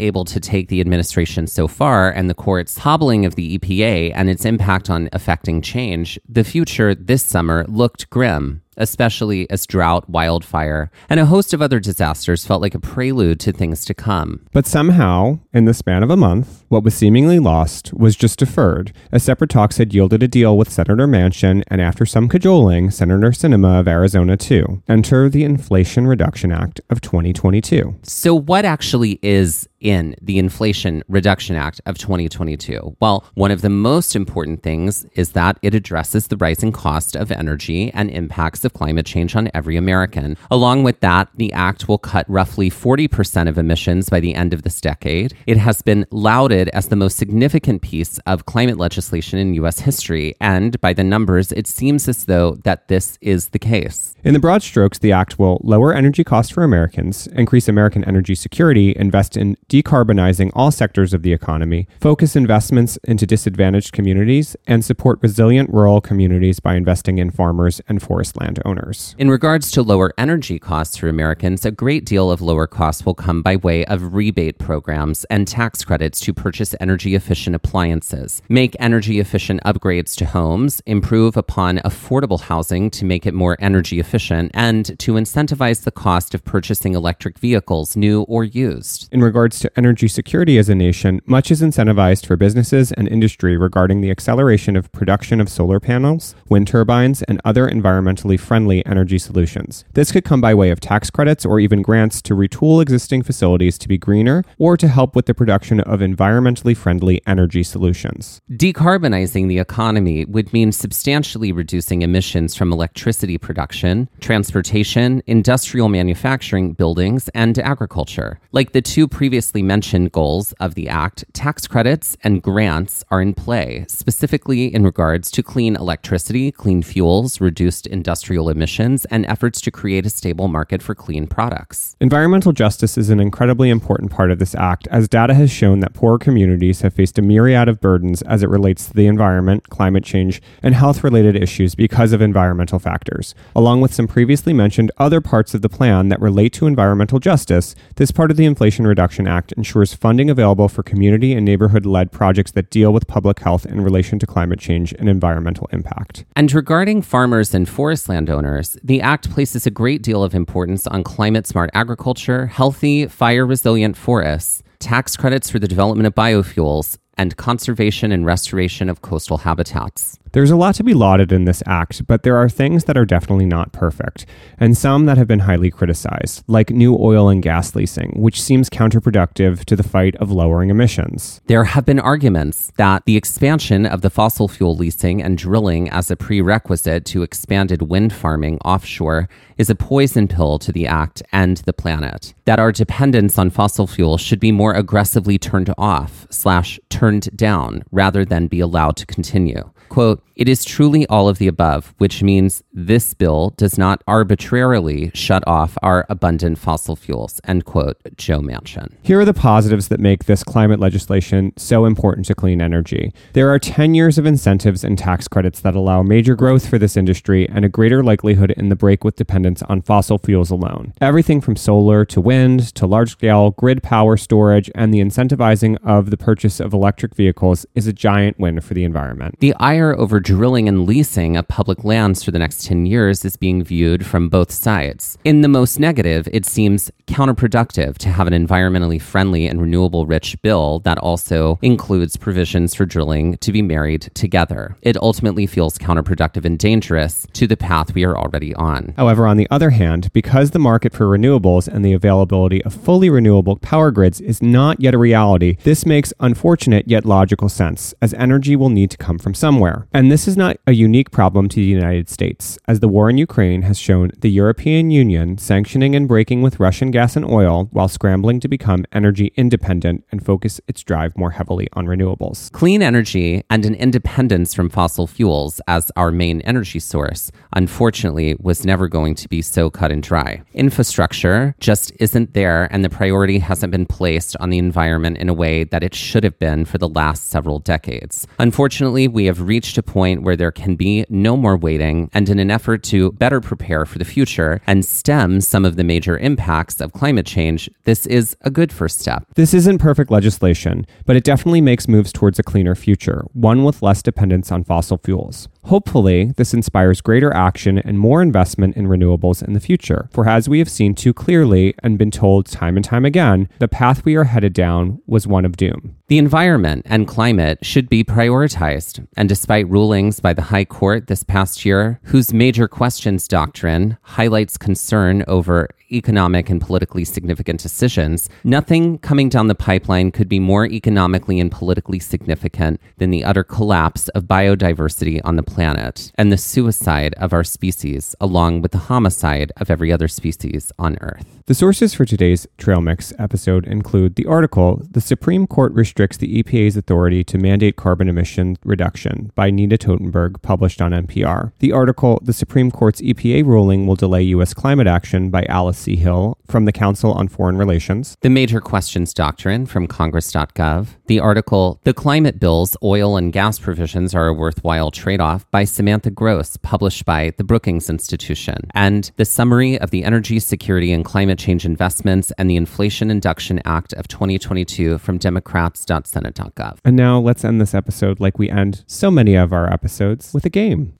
able 0.00 0.24
to 0.26 0.40
take 0.40 0.68
the 0.68 0.80
administration 0.80 1.46
so 1.46 1.68
far 1.68 2.10
and 2.10 2.28
the 2.28 2.34
court's 2.34 2.78
hobbling 2.78 3.24
of 3.24 3.34
the 3.34 3.58
EPA 3.58 4.12
and 4.14 4.28
its 4.28 4.44
impact 4.44 4.90
on 4.90 5.08
affecting 5.12 5.62
change, 5.62 6.18
the 6.28 6.44
future 6.44 6.94
this 6.94 7.22
summer 7.22 7.64
looked 7.68 8.10
grim. 8.10 8.62
Especially 8.76 9.48
as 9.50 9.66
drought, 9.66 10.08
wildfire, 10.08 10.90
and 11.08 11.20
a 11.20 11.26
host 11.26 11.52
of 11.52 11.62
other 11.62 11.80
disasters 11.80 12.44
felt 12.46 12.62
like 12.62 12.74
a 12.74 12.80
prelude 12.80 13.40
to 13.40 13.52
things 13.52 13.84
to 13.84 13.94
come. 13.94 14.46
But 14.52 14.66
somehow, 14.66 15.40
in 15.52 15.64
the 15.64 15.74
span 15.74 16.02
of 16.02 16.10
a 16.10 16.16
month, 16.16 16.64
what 16.68 16.82
was 16.82 16.94
seemingly 16.94 17.38
lost 17.38 17.92
was 17.94 18.16
just 18.16 18.38
deferred, 18.38 18.92
as 19.12 19.22
separate 19.22 19.50
talks 19.50 19.78
had 19.78 19.94
yielded 19.94 20.22
a 20.22 20.28
deal 20.28 20.56
with 20.56 20.70
Senator 20.70 21.06
Manchin, 21.06 21.62
and 21.68 21.80
after 21.80 22.04
some 22.04 22.28
cajoling, 22.28 22.90
Senator 22.90 23.30
Sinema 23.30 23.80
of 23.80 23.88
Arizona 23.88 24.36
too. 24.36 24.82
Enter 24.88 25.28
the 25.28 25.44
Inflation 25.44 26.06
Reduction 26.06 26.52
Act 26.52 26.80
of 26.90 27.00
2022. 27.00 27.96
So, 28.02 28.34
what 28.34 28.64
actually 28.64 29.18
is 29.22 29.68
in 29.80 30.14
the 30.20 30.38
Inflation 30.38 31.02
Reduction 31.08 31.56
Act 31.56 31.80
of 31.86 31.98
2022? 31.98 32.96
Well, 33.00 33.24
one 33.34 33.50
of 33.50 33.62
the 33.62 33.70
most 33.70 34.16
important 34.16 34.62
things 34.62 35.06
is 35.14 35.32
that 35.32 35.58
it 35.62 35.74
addresses 35.74 36.28
the 36.28 36.36
rising 36.36 36.72
cost 36.72 37.16
of 37.16 37.30
energy 37.30 37.90
and 37.92 38.10
impacts 38.10 38.64
of 38.64 38.72
climate 38.72 39.06
change 39.06 39.36
on 39.36 39.50
every 39.54 39.76
American. 39.76 40.36
Along 40.50 40.82
with 40.82 41.00
that, 41.00 41.28
the 41.34 41.52
act 41.52 41.88
will 41.88 41.98
cut 41.98 42.28
roughly 42.28 42.70
40% 42.70 43.48
of 43.48 43.58
emissions 43.58 44.08
by 44.08 44.20
the 44.20 44.34
end 44.34 44.52
of 44.52 44.62
this 44.62 44.80
decade. 44.80 45.34
It 45.46 45.56
has 45.56 45.82
been 45.82 46.06
lauded 46.10 46.68
as 46.70 46.88
the 46.88 46.96
most 46.96 47.16
significant 47.16 47.82
piece 47.82 48.18
of 48.26 48.46
climate 48.46 48.78
legislation 48.78 49.38
in 49.38 49.54
U.S. 49.54 49.80
history, 49.80 50.34
and 50.40 50.80
by 50.80 50.92
the 50.92 51.04
numbers, 51.04 51.52
it 51.52 51.66
seems 51.66 52.08
as 52.08 52.24
though 52.24 52.56
that 52.64 52.88
this 52.88 53.18
is 53.20 53.50
the 53.50 53.58
case. 53.58 54.14
In 54.24 54.32
the 54.32 54.40
broad 54.40 54.62
strokes, 54.62 54.98
the 54.98 55.12
act 55.12 55.38
will 55.38 55.60
lower 55.62 55.94
energy 55.94 56.24
costs 56.24 56.52
for 56.52 56.64
Americans, 56.64 57.26
increase 57.28 57.68
American 57.68 58.04
energy 58.04 58.34
security, 58.34 58.94
invest 58.96 59.36
in 59.36 59.56
decarbonizing 59.68 60.50
all 60.54 60.70
sectors 60.70 61.12
of 61.12 61.22
the 61.22 61.32
economy, 61.32 61.88
focus 62.00 62.36
investments 62.36 62.98
into 63.04 63.26
disadvantaged 63.26 63.92
communities, 63.92 64.56
and 64.66 64.84
support 64.84 65.18
resilient 65.22 65.70
rural 65.70 66.00
communities 66.00 66.60
by 66.60 66.74
investing 66.74 67.18
in 67.18 67.30
farmers 67.30 67.80
and 67.88 68.02
forest 68.02 68.40
landowners. 68.40 69.14
In 69.18 69.30
regards 69.30 69.70
to 69.72 69.82
lower 69.82 70.12
energy 70.16 70.58
costs 70.58 70.96
for 70.96 71.08
Americans, 71.08 71.64
a 71.64 71.70
great 71.70 72.04
deal 72.04 72.30
of 72.30 72.40
lower 72.40 72.66
costs 72.66 73.04
will 73.04 73.14
come 73.14 73.42
by 73.42 73.56
way 73.56 73.84
of 73.86 74.14
rebate 74.14 74.58
programs 74.58 75.24
and 75.24 75.48
tax 75.48 75.84
credits 75.84 76.20
to 76.20 76.32
purchase 76.32 76.74
energy 76.80 77.14
efficient 77.14 77.56
appliances, 77.56 78.42
make 78.48 78.76
energy 78.78 79.18
efficient 79.18 79.60
upgrades 79.64 80.14
to 80.16 80.26
homes, 80.26 80.80
improve 80.86 81.36
upon 81.36 81.78
affordable 81.78 82.40
housing 82.40 82.90
to 82.90 83.04
make 83.04 83.26
it 83.26 83.34
more 83.34 83.56
energy 83.58 83.98
efficient, 83.98 84.50
and 84.54 84.98
to 84.98 85.14
incentivize 85.14 85.82
the 85.82 85.90
cost 85.90 86.34
of 86.34 86.44
purchasing 86.44 86.94
electric 86.94 87.38
vehicles, 87.38 87.96
new 87.96 88.22
or 88.22 88.44
used. 88.44 89.08
In 89.12 89.20
regards 89.20 89.55
to 89.60 89.70
energy 89.76 90.08
security 90.08 90.58
as 90.58 90.68
a 90.68 90.74
nation, 90.74 91.20
much 91.26 91.50
is 91.50 91.62
incentivized 91.62 92.26
for 92.26 92.36
businesses 92.36 92.92
and 92.92 93.08
industry 93.08 93.56
regarding 93.56 94.00
the 94.00 94.10
acceleration 94.10 94.76
of 94.76 94.90
production 94.92 95.40
of 95.40 95.48
solar 95.48 95.80
panels, 95.80 96.34
wind 96.48 96.68
turbines, 96.68 97.22
and 97.24 97.40
other 97.44 97.68
environmentally 97.68 98.38
friendly 98.38 98.84
energy 98.86 99.18
solutions. 99.18 99.84
This 99.94 100.12
could 100.12 100.24
come 100.24 100.40
by 100.40 100.54
way 100.54 100.70
of 100.70 100.80
tax 100.80 101.10
credits 101.10 101.44
or 101.44 101.60
even 101.60 101.82
grants 101.82 102.22
to 102.22 102.34
retool 102.34 102.82
existing 102.82 103.22
facilities 103.22 103.78
to 103.78 103.88
be 103.88 103.98
greener 103.98 104.44
or 104.58 104.76
to 104.76 104.88
help 104.88 105.16
with 105.16 105.26
the 105.26 105.34
production 105.34 105.80
of 105.80 106.00
environmentally 106.00 106.76
friendly 106.76 107.20
energy 107.26 107.62
solutions. 107.62 108.40
Decarbonizing 108.50 109.48
the 109.48 109.58
economy 109.58 110.24
would 110.24 110.52
mean 110.52 110.72
substantially 110.72 111.52
reducing 111.52 112.02
emissions 112.02 112.54
from 112.54 112.72
electricity 112.72 113.38
production, 113.38 114.08
transportation, 114.20 115.22
industrial 115.26 115.88
manufacturing, 115.88 116.72
buildings, 116.72 117.28
and 117.30 117.58
agriculture. 117.58 118.38
Like 118.52 118.72
the 118.72 118.82
two 118.82 119.08
previously 119.46 119.62
mentioned 119.62 120.10
goals 120.10 120.52
of 120.54 120.74
the 120.74 120.88
Act, 120.88 121.24
tax 121.32 121.68
credits 121.68 122.16
and 122.24 122.42
grants 122.42 123.04
are 123.12 123.22
in 123.22 123.32
play, 123.32 123.84
specifically 123.86 124.74
in 124.74 124.82
regards 124.82 125.30
to 125.30 125.40
clean 125.40 125.76
electricity, 125.76 126.50
clean 126.50 126.82
fuels, 126.82 127.40
reduced 127.40 127.86
industrial 127.86 128.48
emissions, 128.48 129.04
and 129.04 129.24
efforts 129.26 129.60
to 129.60 129.70
create 129.70 130.04
a 130.04 130.10
stable 130.10 130.48
market 130.48 130.82
for 130.82 130.96
clean 130.96 131.28
products. 131.28 131.94
Environmental 132.00 132.50
justice 132.50 132.98
is 132.98 133.08
an 133.08 133.20
incredibly 133.20 133.70
important 133.70 134.10
part 134.10 134.32
of 134.32 134.40
this 134.40 134.52
act, 134.56 134.88
as 134.90 135.06
data 135.08 135.34
has 135.34 135.48
shown 135.48 135.78
that 135.78 135.94
poor 135.94 136.18
communities 136.18 136.80
have 136.80 136.94
faced 136.94 137.16
a 137.16 137.22
myriad 137.22 137.68
of 137.68 137.80
burdens 137.80 138.22
as 138.22 138.42
it 138.42 138.48
relates 138.48 138.86
to 138.86 138.94
the 138.94 139.06
environment, 139.06 139.70
climate 139.70 140.02
change, 140.02 140.42
and 140.60 140.74
health 140.74 141.04
related 141.04 141.36
issues 141.36 141.76
because 141.76 142.12
of 142.12 142.20
environmental 142.20 142.80
factors. 142.80 143.32
Along 143.54 143.80
with 143.80 143.94
some 143.94 144.08
previously 144.08 144.52
mentioned 144.52 144.90
other 144.98 145.20
parts 145.20 145.54
of 145.54 145.62
the 145.62 145.68
plan 145.68 146.08
that 146.08 146.20
relate 146.20 146.52
to 146.54 146.66
environmental 146.66 147.20
justice, 147.20 147.76
this 147.94 148.10
part 148.10 148.32
of 148.32 148.36
the 148.36 148.44
Inflation 148.44 148.86
Reduction 148.88 149.28
Act 149.28 149.35
ensures 149.56 149.94
funding 149.94 150.30
available 150.30 150.68
for 150.68 150.82
community 150.82 151.32
and 151.32 151.44
neighborhood 151.44 151.86
led 151.86 152.12
projects 152.12 152.52
that 152.52 152.70
deal 152.70 152.92
with 152.92 153.06
public 153.06 153.40
health 153.40 153.66
in 153.66 153.80
relation 153.80 154.18
to 154.18 154.26
climate 154.26 154.58
change 154.58 154.92
and 154.98 155.08
environmental 155.08 155.68
impact. 155.72 156.24
And 156.34 156.52
regarding 156.52 157.02
farmers 157.02 157.54
and 157.54 157.68
forest 157.68 158.08
landowners, 158.08 158.76
the 158.82 159.00
Act 159.00 159.30
places 159.30 159.66
a 159.66 159.70
great 159.70 160.02
deal 160.02 160.22
of 160.22 160.34
importance 160.34 160.86
on 160.86 161.04
climate 161.04 161.46
smart 161.46 161.70
agriculture, 161.74 162.46
healthy, 162.46 163.06
fire 163.06 163.46
resilient 163.46 163.96
forests, 163.96 164.62
tax 164.78 165.16
credits 165.16 165.50
for 165.50 165.58
the 165.58 165.68
development 165.68 166.06
of 166.06 166.14
biofuels, 166.14 166.98
and 167.18 167.36
conservation 167.36 168.12
and 168.12 168.26
restoration 168.26 168.88
of 168.88 169.02
coastal 169.02 169.38
habitats. 169.38 170.18
There's 170.32 170.50
a 170.50 170.56
lot 170.56 170.74
to 170.76 170.84
be 170.84 170.92
lauded 170.92 171.32
in 171.32 171.44
this 171.44 171.62
act, 171.66 172.06
but 172.06 172.22
there 172.22 172.36
are 172.36 172.48
things 172.48 172.84
that 172.84 172.96
are 172.96 173.04
definitely 173.06 173.46
not 173.46 173.72
perfect, 173.72 174.26
and 174.58 174.76
some 174.76 175.06
that 175.06 175.16
have 175.16 175.26
been 175.26 175.40
highly 175.40 175.70
criticized, 175.70 176.44
like 176.46 176.70
new 176.70 176.96
oil 176.98 177.28
and 177.28 177.42
gas 177.42 177.74
leasing, 177.74 178.12
which 178.16 178.42
seems 178.42 178.68
counterproductive 178.68 179.64
to 179.64 179.76
the 179.76 179.82
fight 179.82 180.14
of 180.16 180.30
lowering 180.30 180.68
emissions. 180.68 181.40
There 181.46 181.64
have 181.64 181.86
been 181.86 182.00
arguments 182.00 182.72
that 182.76 183.04
the 183.06 183.16
expansion 183.16 183.86
of 183.86 184.02
the 184.02 184.10
fossil 184.10 184.48
fuel 184.48 184.76
leasing 184.76 185.22
and 185.22 185.38
drilling 185.38 185.88
as 185.90 186.10
a 186.10 186.16
prerequisite 186.16 187.04
to 187.06 187.22
expanded 187.22 187.82
wind 187.82 188.12
farming 188.12 188.58
offshore 188.64 189.28
is 189.56 189.70
a 189.70 189.74
poison 189.74 190.28
pill 190.28 190.58
to 190.58 190.72
the 190.72 190.86
act 190.86 191.22
and 191.32 191.58
the 191.58 191.72
planet. 191.72 192.34
That 192.44 192.58
our 192.58 192.72
dependence 192.72 193.38
on 193.38 193.50
fossil 193.50 193.86
fuel 193.86 194.18
should 194.18 194.40
be 194.40 194.52
more 194.52 194.74
aggressively 194.74 195.38
turned 195.38 195.72
off 195.78 196.26
slash 196.30 196.78
turned 196.90 197.34
down 197.36 197.84
rather 197.90 198.24
than 198.24 198.48
be 198.48 198.60
allowed 198.60 198.96
to 198.96 199.06
continue. 199.06 199.70
Quote, 199.88 200.22
It 200.34 200.48
is 200.48 200.64
truly 200.64 201.06
all 201.06 201.28
of 201.28 201.38
the 201.38 201.48
above, 201.48 201.94
which 201.96 202.22
means 202.22 202.62
this 202.72 203.14
bill 203.14 203.54
does 203.56 203.78
not 203.78 204.02
arbitrarily 204.06 205.10
shut 205.14 205.42
off 205.46 205.78
our 205.82 206.04
abundant 206.10 206.58
fossil 206.58 206.94
fuels, 206.94 207.40
end 207.44 207.64
quote, 207.64 207.96
Joe 208.18 208.40
Manchin. 208.40 208.92
Here 209.02 209.18
are 209.20 209.24
the 209.24 209.32
positives 209.32 209.88
that 209.88 209.98
make 209.98 210.24
this 210.24 210.44
climate 210.44 210.78
legislation 210.78 211.54
so 211.56 211.86
important 211.86 212.26
to 212.26 212.34
clean 212.34 212.60
energy. 212.60 213.14
There 213.32 213.48
are 213.48 213.58
10 213.58 213.94
years 213.94 214.18
of 214.18 214.26
incentives 214.26 214.84
and 214.84 214.98
tax 214.98 215.26
credits 215.26 215.60
that 215.60 215.74
allow 215.74 216.02
major 216.02 216.34
growth 216.34 216.68
for 216.68 216.78
this 216.78 216.98
industry 216.98 217.48
and 217.48 217.64
a 217.64 217.70
greater 217.70 218.02
likelihood 218.02 218.50
in 218.50 218.68
the 218.68 218.76
break 218.76 219.04
with 219.04 219.16
dependence 219.16 219.62
on 219.62 219.80
fossil 219.80 220.18
fuels 220.18 220.50
alone. 220.50 220.92
Everything 221.00 221.40
from 221.40 221.56
solar 221.56 222.04
to 222.04 222.20
wind 222.20 222.74
to 222.74 222.86
large 222.86 223.12
scale 223.12 223.52
grid 223.52 223.82
power 223.82 224.18
storage 224.18 224.70
and 224.74 224.92
the 224.92 225.00
incentivizing 225.00 225.78
of 225.82 226.10
the 226.10 226.16
purchase 226.18 226.60
of 226.60 226.74
electric 226.74 227.14
vehicles 227.14 227.64
is 227.74 227.86
a 227.86 227.92
giant 227.92 228.38
win 228.38 228.60
for 228.60 228.74
the 228.74 228.84
environment. 228.84 229.36
The 229.40 229.54
ire 229.54 229.92
over 230.06 230.20
drilling 230.20 230.68
and 230.68 230.86
leasing 230.86 231.36
of 231.36 231.48
public 231.48 231.82
lands 231.82 232.22
for 232.22 232.30
the 232.30 232.38
next 232.38 232.64
10 232.64 232.86
years 232.86 233.24
is 233.24 233.36
being 233.36 233.64
viewed 233.64 234.06
from 234.06 234.28
both 234.28 234.52
sides. 234.52 235.18
In 235.24 235.40
the 235.40 235.48
most 235.48 235.80
negative, 235.80 236.28
it 236.32 236.46
seems 236.46 236.92
counterproductive 237.08 237.98
to 237.98 238.08
have 238.08 238.28
an 238.28 238.46
environmentally 238.46 239.02
friendly 239.02 239.48
and 239.48 239.60
renewable 239.60 240.06
rich 240.06 240.40
bill 240.42 240.78
that 240.84 240.96
also 240.98 241.58
includes 241.60 242.16
provisions 242.16 242.72
for 242.72 242.84
drilling 242.84 243.36
to 243.38 243.50
be 243.50 243.62
married 243.62 244.02
together. 244.14 244.76
It 244.80 244.96
ultimately 244.98 245.44
feels 245.44 245.76
counterproductive 245.76 246.44
and 246.44 246.56
dangerous 246.56 247.26
to 247.32 247.48
the 247.48 247.56
path 247.56 247.92
we 247.92 248.04
are 248.04 248.16
already 248.16 248.54
on. 248.54 248.94
However, 248.96 249.26
on 249.26 249.38
the 249.38 249.48
other 249.50 249.70
hand, 249.70 250.12
because 250.12 250.52
the 250.52 250.60
market 250.60 250.92
for 250.92 251.06
renewables 251.06 251.66
and 251.66 251.84
the 251.84 251.94
availability 251.94 252.62
of 252.62 252.72
fully 252.72 253.10
renewable 253.10 253.56
power 253.56 253.90
grids 253.90 254.20
is 254.20 254.40
not 254.40 254.80
yet 254.80 254.94
a 254.94 254.98
reality, 254.98 255.56
this 255.64 255.84
makes 255.84 256.12
unfortunate 256.20 256.86
yet 256.86 257.04
logical 257.04 257.48
sense, 257.48 257.92
as 258.00 258.14
energy 258.14 258.54
will 258.54 258.70
need 258.70 258.92
to 258.92 258.96
come 258.96 259.18
from 259.18 259.34
somewhere. 259.34 259.88
And 259.96 260.12
this 260.12 260.28
is 260.28 260.36
not 260.36 260.58
a 260.66 260.72
unique 260.72 261.10
problem 261.10 261.48
to 261.48 261.56
the 261.56 261.62
United 261.62 262.10
States, 262.10 262.58
as 262.68 262.80
the 262.80 262.86
war 262.86 263.08
in 263.08 263.16
Ukraine 263.16 263.62
has 263.62 263.78
shown 263.78 264.10
the 264.18 264.30
European 264.30 264.90
Union 264.90 265.38
sanctioning 265.38 265.96
and 265.96 266.06
breaking 266.06 266.42
with 266.42 266.60
Russian 266.60 266.90
gas 266.90 267.16
and 267.16 267.24
oil 267.24 267.70
while 267.72 267.88
scrambling 267.88 268.38
to 268.40 268.46
become 268.46 268.84
energy 268.92 269.32
independent 269.36 270.04
and 270.12 270.22
focus 270.22 270.60
its 270.68 270.82
drive 270.82 271.16
more 271.16 271.30
heavily 271.30 271.66
on 271.72 271.86
renewables. 271.86 272.52
Clean 272.52 272.82
energy 272.82 273.42
and 273.48 273.64
an 273.64 273.74
independence 273.74 274.52
from 274.52 274.68
fossil 274.68 275.06
fuels 275.06 275.62
as 275.66 275.90
our 275.96 276.12
main 276.12 276.42
energy 276.42 276.78
source, 276.78 277.32
unfortunately, 277.54 278.36
was 278.38 278.66
never 278.66 278.88
going 278.88 279.14
to 279.14 279.30
be 279.30 279.40
so 279.40 279.70
cut 279.70 279.90
and 279.90 280.02
dry. 280.02 280.42
Infrastructure 280.52 281.54
just 281.58 281.90
isn't 281.98 282.34
there, 282.34 282.68
and 282.70 282.84
the 282.84 282.90
priority 282.90 283.38
hasn't 283.38 283.72
been 283.72 283.86
placed 283.86 284.36
on 284.40 284.50
the 284.50 284.58
environment 284.58 285.16
in 285.16 285.30
a 285.30 285.34
way 285.34 285.64
that 285.64 285.82
it 285.82 285.94
should 285.94 286.22
have 286.22 286.38
been 286.38 286.66
for 286.66 286.76
the 286.76 286.86
last 286.86 287.30
several 287.30 287.60
decades. 287.60 288.26
Unfortunately, 288.38 289.08
we 289.08 289.24
have 289.24 289.40
reached 289.40 289.78
a 289.78 289.85
point 289.86 290.22
where 290.22 290.36
there 290.36 290.52
can 290.52 290.76
be 290.76 291.04
no 291.08 291.36
more 291.36 291.56
waiting, 291.56 292.10
and 292.12 292.28
in 292.28 292.38
an 292.38 292.50
effort 292.50 292.82
to 292.84 293.12
better 293.12 293.40
prepare 293.40 293.86
for 293.86 293.98
the 293.98 294.04
future 294.04 294.60
and 294.66 294.84
stem 294.84 295.40
some 295.40 295.64
of 295.64 295.76
the 295.76 295.84
major 295.84 296.18
impacts 296.18 296.80
of 296.80 296.92
climate 296.92 297.26
change, 297.26 297.70
this 297.84 298.06
is 298.06 298.36
a 298.42 298.50
good 298.50 298.72
first 298.72 298.98
step. 298.98 299.26
This 299.34 299.54
isn't 299.54 299.78
perfect 299.78 300.10
legislation, 300.10 300.86
but 301.04 301.16
it 301.16 301.24
definitely 301.24 301.60
makes 301.60 301.88
moves 301.88 302.12
towards 302.12 302.38
a 302.38 302.42
cleaner 302.42 302.74
future, 302.74 303.24
one 303.32 303.64
with 303.64 303.82
less 303.82 304.02
dependence 304.02 304.52
on 304.52 304.64
fossil 304.64 304.98
fuels. 304.98 305.48
Hopefully, 305.66 306.26
this 306.36 306.54
inspires 306.54 307.00
greater 307.00 307.34
action 307.34 307.76
and 307.80 307.98
more 307.98 308.22
investment 308.22 308.76
in 308.76 308.86
renewables 308.86 309.42
in 309.42 309.52
the 309.52 309.58
future. 309.58 310.08
For 310.12 310.28
as 310.28 310.48
we 310.48 310.60
have 310.60 310.70
seen 310.70 310.94
too 310.94 311.12
clearly 311.12 311.74
and 311.82 311.98
been 311.98 312.12
told 312.12 312.46
time 312.46 312.76
and 312.76 312.84
time 312.84 313.04
again, 313.04 313.48
the 313.58 313.66
path 313.66 314.04
we 314.04 314.14
are 314.14 314.24
headed 314.24 314.52
down 314.52 315.02
was 315.08 315.26
one 315.26 315.44
of 315.44 315.56
doom. 315.56 315.96
The 316.06 316.18
environment 316.18 316.86
and 316.88 317.08
climate 317.08 317.66
should 317.66 317.88
be 317.88 318.04
prioritized, 318.04 319.04
and 319.16 319.28
despite 319.28 319.68
rulings 319.68 320.20
by 320.20 320.34
the 320.34 320.42
High 320.42 320.64
Court 320.64 321.08
this 321.08 321.24
past 321.24 321.64
year, 321.64 321.98
whose 322.04 322.32
major 322.32 322.68
questions 322.68 323.26
doctrine 323.26 323.98
highlights 324.02 324.56
concern 324.56 325.24
over 325.26 325.68
economic 325.90 326.48
and 326.48 326.60
politically 326.60 327.04
significant 327.04 327.60
decisions, 327.60 328.28
nothing 328.44 328.98
coming 328.98 329.28
down 329.28 329.48
the 329.48 329.54
pipeline 329.54 330.12
could 330.12 330.28
be 330.28 330.40
more 330.40 330.66
economically 330.66 331.40
and 331.40 331.50
politically 331.50 331.98
significant 331.98 332.80
than 332.98 333.10
the 333.10 333.24
utter 333.24 333.44
collapse 333.44 334.08
of 334.08 334.24
biodiversity 334.24 335.20
on 335.24 335.34
the 335.34 335.42
planet 335.42 335.55
and 335.58 336.32
the 336.32 336.36
suicide 336.36 337.14
of 337.18 337.32
our 337.32 337.44
species, 337.44 338.14
along 338.20 338.62
with 338.62 338.72
the 338.72 338.78
homicide 338.78 339.52
of 339.56 339.70
every 339.70 339.92
other 339.92 340.08
species 340.08 340.72
on 340.78 340.96
Earth. 341.00 341.42
The 341.46 341.54
sources 341.54 341.94
for 341.94 342.04
today's 342.04 342.46
Trail 342.58 342.80
Mix 342.80 343.12
episode 343.18 343.66
include 343.66 344.16
the 344.16 344.26
article 344.26 344.82
The 344.90 345.00
Supreme 345.00 345.46
Court 345.46 345.72
Restricts 345.72 346.16
the 346.16 346.42
EPA's 346.42 346.76
Authority 346.76 347.22
to 347.24 347.38
Mandate 347.38 347.76
Carbon 347.76 348.08
Emission 348.08 348.56
Reduction 348.64 349.30
by 349.34 349.50
Nina 349.50 349.78
Totenberg, 349.78 350.42
published 350.42 350.82
on 350.82 350.90
NPR. 350.90 351.52
The 351.60 351.72
article 351.72 352.20
The 352.22 352.32
Supreme 352.32 352.70
Court's 352.70 353.00
EPA 353.00 353.44
Ruling 353.44 353.86
Will 353.86 353.94
Delay 353.94 354.22
U.S. 354.24 354.54
Climate 354.54 354.88
Action 354.88 355.30
by 355.30 355.44
Alice 355.44 355.78
C. 355.78 355.96
Hill 355.96 356.36
from 356.48 356.64
the 356.64 356.72
Council 356.72 357.12
on 357.12 357.28
Foreign 357.28 357.56
Relations. 357.56 358.16
The 358.22 358.30
Major 358.30 358.60
Questions 358.60 359.14
Doctrine 359.14 359.66
from 359.66 359.86
Congress.gov. 359.86 360.88
The 361.06 361.20
article 361.20 361.80
The 361.84 361.94
Climate 361.94 362.40
Bill's 362.40 362.76
Oil 362.82 363.16
and 363.16 363.32
Gas 363.32 363.60
Provisions 363.60 364.14
Are 364.14 364.26
a 364.26 364.34
Worthwhile 364.34 364.90
Trade 364.90 365.20
Off 365.20 365.45
by 365.50 365.64
Samantha 365.64 366.10
Gross, 366.10 366.56
published 366.56 367.04
by 367.04 367.32
the 367.36 367.44
Brookings 367.44 367.88
Institution. 367.88 368.70
And 368.74 369.10
The 369.16 369.24
Summary 369.24 369.78
of 369.78 369.90
the 369.90 370.04
Energy 370.04 370.38
Security 370.38 370.92
and 370.92 371.04
Climate 371.04 371.38
Change 371.38 371.64
Investments 371.64 372.32
and 372.38 372.50
the 372.50 372.56
Inflation 372.56 373.10
Induction 373.10 373.60
Act 373.64 373.92
of 373.94 374.08
2022 374.08 374.98
from 374.98 375.18
Democrats.senate.gov. 375.18 376.78
And 376.84 376.96
now 376.96 377.18
let's 377.18 377.44
end 377.44 377.60
this 377.60 377.74
episode 377.74 378.20
like 378.20 378.38
we 378.38 378.50
end 378.50 378.84
so 378.86 379.10
many 379.10 379.34
of 379.34 379.52
our 379.52 379.72
episodes 379.72 380.32
with 380.34 380.44
a 380.44 380.50
game. 380.50 380.98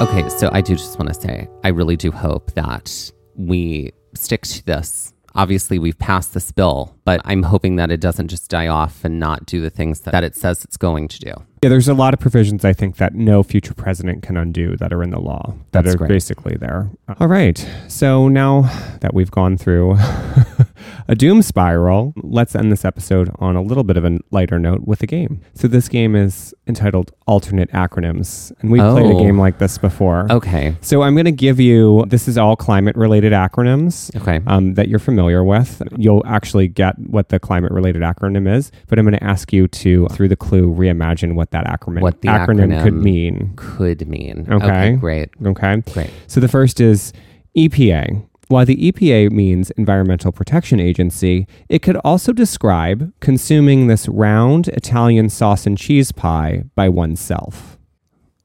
Okay, 0.00 0.26
so 0.30 0.48
I 0.50 0.62
do 0.62 0.74
just 0.76 0.98
want 0.98 1.12
to 1.12 1.14
say, 1.14 1.46
I 1.62 1.68
really 1.68 1.96
do 1.96 2.10
hope 2.10 2.52
that 2.52 3.12
we 3.34 3.92
stick 4.14 4.42
to 4.42 4.64
this. 4.64 5.12
Obviously, 5.34 5.78
we've 5.78 5.98
passed 5.98 6.34
this 6.34 6.50
bill, 6.50 6.96
but 7.04 7.20
I'm 7.24 7.44
hoping 7.44 7.76
that 7.76 7.90
it 7.90 8.00
doesn't 8.00 8.28
just 8.28 8.50
die 8.50 8.66
off 8.66 9.04
and 9.04 9.20
not 9.20 9.46
do 9.46 9.60
the 9.60 9.70
things 9.70 10.00
that, 10.00 10.12
it 10.24 10.36
says 10.36 10.64
it's 10.64 10.76
going 10.76 11.08
to 11.08 11.20
do. 11.20 11.34
Yeah, 11.62 11.68
there's 11.68 11.88
a 11.88 11.94
lot 11.94 12.14
of 12.14 12.20
provisions 12.20 12.64
I 12.64 12.72
think 12.72 12.96
that 12.96 13.14
no 13.14 13.42
future 13.42 13.74
president 13.74 14.22
can 14.22 14.38
undo 14.38 14.76
that 14.78 14.94
are 14.94 15.02
in 15.02 15.10
the 15.10 15.20
law 15.20 15.54
that 15.72 15.84
That's 15.84 15.94
are 15.94 15.98
great. 15.98 16.08
basically 16.08 16.56
there. 16.56 16.88
All 17.18 17.28
right. 17.28 17.68
So 17.86 18.28
now 18.28 18.62
that 19.02 19.12
we've 19.12 19.30
gone 19.30 19.58
through 19.58 19.96
a 21.08 21.14
doom 21.14 21.42
spiral, 21.42 22.14
let's 22.16 22.54
end 22.54 22.72
this 22.72 22.84
episode 22.84 23.30
on 23.40 23.56
a 23.56 23.62
little 23.62 23.84
bit 23.84 23.98
of 23.98 24.06
a 24.06 24.18
lighter 24.30 24.58
note 24.58 24.86
with 24.86 25.02
a 25.02 25.06
game. 25.06 25.42
So 25.52 25.68
this 25.68 25.90
game 25.90 26.16
is 26.16 26.54
entitled 26.66 27.12
Alternate 27.26 27.70
Acronyms, 27.72 28.52
and 28.62 28.70
we've 28.70 28.80
played 28.80 29.04
a 29.06 29.14
Oh. 29.14 29.18
game 29.22 29.38
like 29.38 29.58
this 29.58 29.76
before. 29.76 30.26
Okay. 30.30 30.74
So 30.80 31.02
I'm 31.02 31.14
going 31.14 31.26
to 31.26 31.30
give 31.32 31.60
you 31.60 32.06
this 32.08 32.26
is 32.26 32.38
all 32.38 32.56
climate 32.56 32.96
related 32.96 33.32
acronyms 33.34 34.16
Okay. 34.16 34.40
um, 34.46 34.74
that 34.74 34.88
you're 34.88 34.98
familiar 34.98 35.44
with. 35.44 35.82
You'll 35.96 36.24
actually 36.26 36.68
get 36.68 36.98
what 36.98 37.28
the 37.28 37.38
climate 37.38 37.70
related 37.72 38.00
acronym 38.00 38.50
is, 38.50 38.72
but 38.88 38.98
I'm 38.98 39.04
going 39.04 39.18
to 39.18 39.22
ask 39.24 39.52
you 39.52 39.68
to, 39.68 40.06
through 40.08 40.28
the 40.28 40.36
clue, 40.36 40.72
reimagine 40.74 41.34
what 41.34 41.49
that 41.50 41.66
acronym, 41.66 42.00
What 42.00 42.20
the 42.20 42.28
acronym, 42.28 42.82
could 42.82 42.94
mean. 42.94 43.52
Could 43.56 44.08
mean. 44.08 44.46
Okay. 44.50 44.96
great. 44.96 45.30
Okay. 45.44 45.82
Great. 45.92 46.10
So 46.26 46.40
the 46.40 46.48
first 46.48 46.80
is 46.80 47.12
EPA. 47.56 48.26
While 48.48 48.66
the 48.66 48.90
EPA 48.90 49.30
means 49.30 49.70
Environmental 49.72 50.32
Protection 50.32 50.80
Agency, 50.80 51.46
it 51.68 51.82
could 51.82 51.96
also 51.98 52.32
describe 52.32 53.12
consuming 53.20 53.86
this 53.86 54.08
round 54.08 54.66
Italian 54.68 55.30
sauce 55.30 55.66
and 55.66 55.78
cheese 55.78 56.10
pie 56.10 56.64
by 56.74 56.88
oneself. 56.88 57.78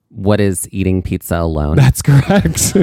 What 0.09 0.39
is 0.39 0.69
eating 0.71 1.01
pizza 1.01 1.37
alone? 1.39 1.75
That's 1.75 2.03
correct. 2.03 2.73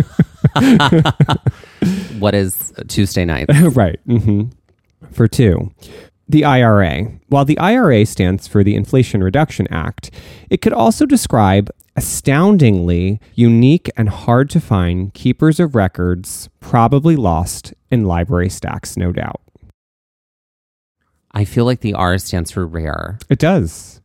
what 2.18 2.34
is 2.34 2.72
Tuesday 2.88 3.24
night? 3.24 3.46
right. 3.74 4.00
hmm 4.04 4.46
For 5.12 5.28
two, 5.28 5.72
the 6.28 6.44
IRA. 6.44 7.12
While 7.28 7.44
the 7.44 7.58
IRA 7.58 8.06
stands 8.06 8.46
for 8.46 8.64
the 8.64 8.74
Inflation 8.74 9.22
Reduction 9.22 9.66
Act, 9.70 10.10
it 10.50 10.62
could 10.62 10.72
also 10.72 11.06
describe 11.06 11.70
astoundingly 11.96 13.20
unique 13.34 13.90
and 13.96 14.08
hard 14.08 14.48
to 14.50 14.60
find 14.60 15.12
keepers 15.12 15.60
of 15.60 15.74
records, 15.74 16.48
probably 16.60 17.16
lost 17.16 17.74
in 17.90 18.04
library 18.04 18.48
stacks, 18.48 18.96
no 18.96 19.12
doubt. 19.12 19.40
I 21.32 21.44
feel 21.44 21.64
like 21.64 21.80
the 21.80 21.94
R 21.94 22.18
stands 22.18 22.50
for 22.50 22.66
rare. 22.66 23.18
It 23.28 23.38
does. 23.38 24.00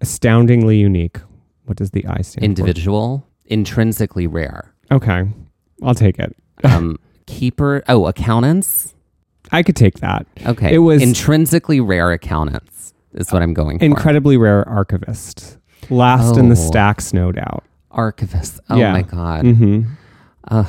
Astoundingly 0.00 0.78
unique. 0.78 1.18
What 1.64 1.76
does 1.76 1.90
the 1.90 2.06
I 2.06 2.22
stand 2.22 2.40
for? 2.40 2.44
Individual, 2.44 3.26
intrinsically 3.46 4.26
rare. 4.26 4.74
Okay. 4.90 5.28
I'll 5.82 5.94
take 5.94 6.18
it. 6.18 6.36
Um, 6.64 6.98
keeper, 7.26 7.82
oh, 7.88 8.06
accountants. 8.06 8.94
I 9.52 9.62
could 9.62 9.76
take 9.76 10.00
that. 10.00 10.26
Okay. 10.46 10.74
It 10.74 10.78
was- 10.78 11.02
intrinsically 11.02 11.80
rare 11.80 12.10
accountants, 12.12 12.94
is 13.14 13.30
what 13.32 13.42
I'm 13.42 13.54
going 13.54 13.78
for. 13.78 13.84
Incredibly 13.84 14.36
rare 14.36 14.68
archivist. 14.68 15.58
Last 15.88 16.36
in 16.36 16.48
the 16.48 16.56
Oh. 16.58 16.68
stacks, 16.68 17.12
no 17.12 17.32
doubt. 17.32 17.64
Archivist. 17.90 18.60
Oh 18.70 18.76
Yeah. 18.76 18.92
my 18.92 19.02
God. 19.02 19.44
hmm 19.44 19.82
Uh, 20.48 20.64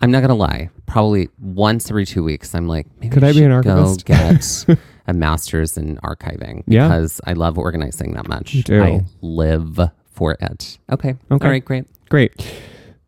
I'm 0.00 0.10
not 0.10 0.20
gonna 0.22 0.34
lie. 0.34 0.70
Probably 0.86 1.28
once 1.40 1.90
every 1.90 2.06
two 2.06 2.22
weeks, 2.24 2.54
I'm 2.54 2.66
like, 2.68 2.86
maybe 3.00 3.12
Could 3.12 3.24
I 3.24 3.32
be 3.32 3.44
an 3.44 3.50
archivist? 3.52 4.04
Go 4.06 4.14
get 4.14 4.78
a 5.06 5.12
master's 5.14 5.76
in 5.76 5.96
archiving 5.98 6.62
Yeah. 6.66 6.88
because 6.88 7.20
I 7.26 7.34
love 7.34 7.58
organizing 7.58 8.14
that 8.14 8.28
much. 8.28 8.54
You 8.54 8.62
do. 8.62 8.82
I 8.82 9.04
live 9.20 9.78
for 10.12 10.32
it. 10.40 10.78
Okay. 10.90 11.14
Okay. 11.30 11.44
All 11.46 11.50
right, 11.50 11.64
great. 11.64 11.84
Great. 12.08 12.32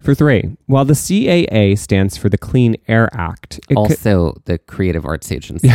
For 0.00 0.14
three, 0.14 0.56
while 0.66 0.84
the 0.84 0.94
CAA 0.94 1.76
stands 1.76 2.16
for 2.16 2.28
the 2.28 2.38
Clean 2.38 2.76
Air 2.87 3.08
Act, 3.12 3.58
it, 3.68 3.74
could, 3.74 3.76
also, 3.76 4.40
the 4.44 4.58
Creative 4.58 5.04
Arts 5.04 5.32
Agency, 5.32 5.68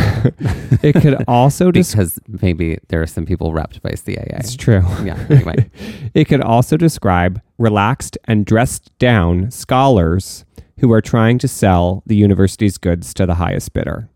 it 0.82 0.94
could 1.02 1.24
also 1.28 1.72
because 1.74 2.20
maybe 2.42 2.80
there 2.88 3.02
are 3.02 3.08
some 3.08 3.26
people 3.26 3.52
repped 3.52 3.82
by 3.82 3.92
CAA. 3.92 4.40
It's 4.40 4.56
true. 4.56 4.82
Yeah. 5.04 5.26
Anyway. 5.30 5.70
It 6.14 6.26
could 6.26 6.40
also 6.40 6.78
describe 6.78 7.42
relaxed 7.58 8.18
and 8.24 8.46
dressed 8.46 8.98
down 9.00 9.52
scholars 9.52 10.46
who 10.80 10.92
are 10.94 11.02
trying 11.02 11.38
to 11.40 11.48
sell 11.48 12.04
the 12.06 12.16
university's 12.16 12.78
goods 12.78 13.14
to 13.16 13.26
the 13.26 13.36
highest 13.36 13.74
bidder. 13.74 14.10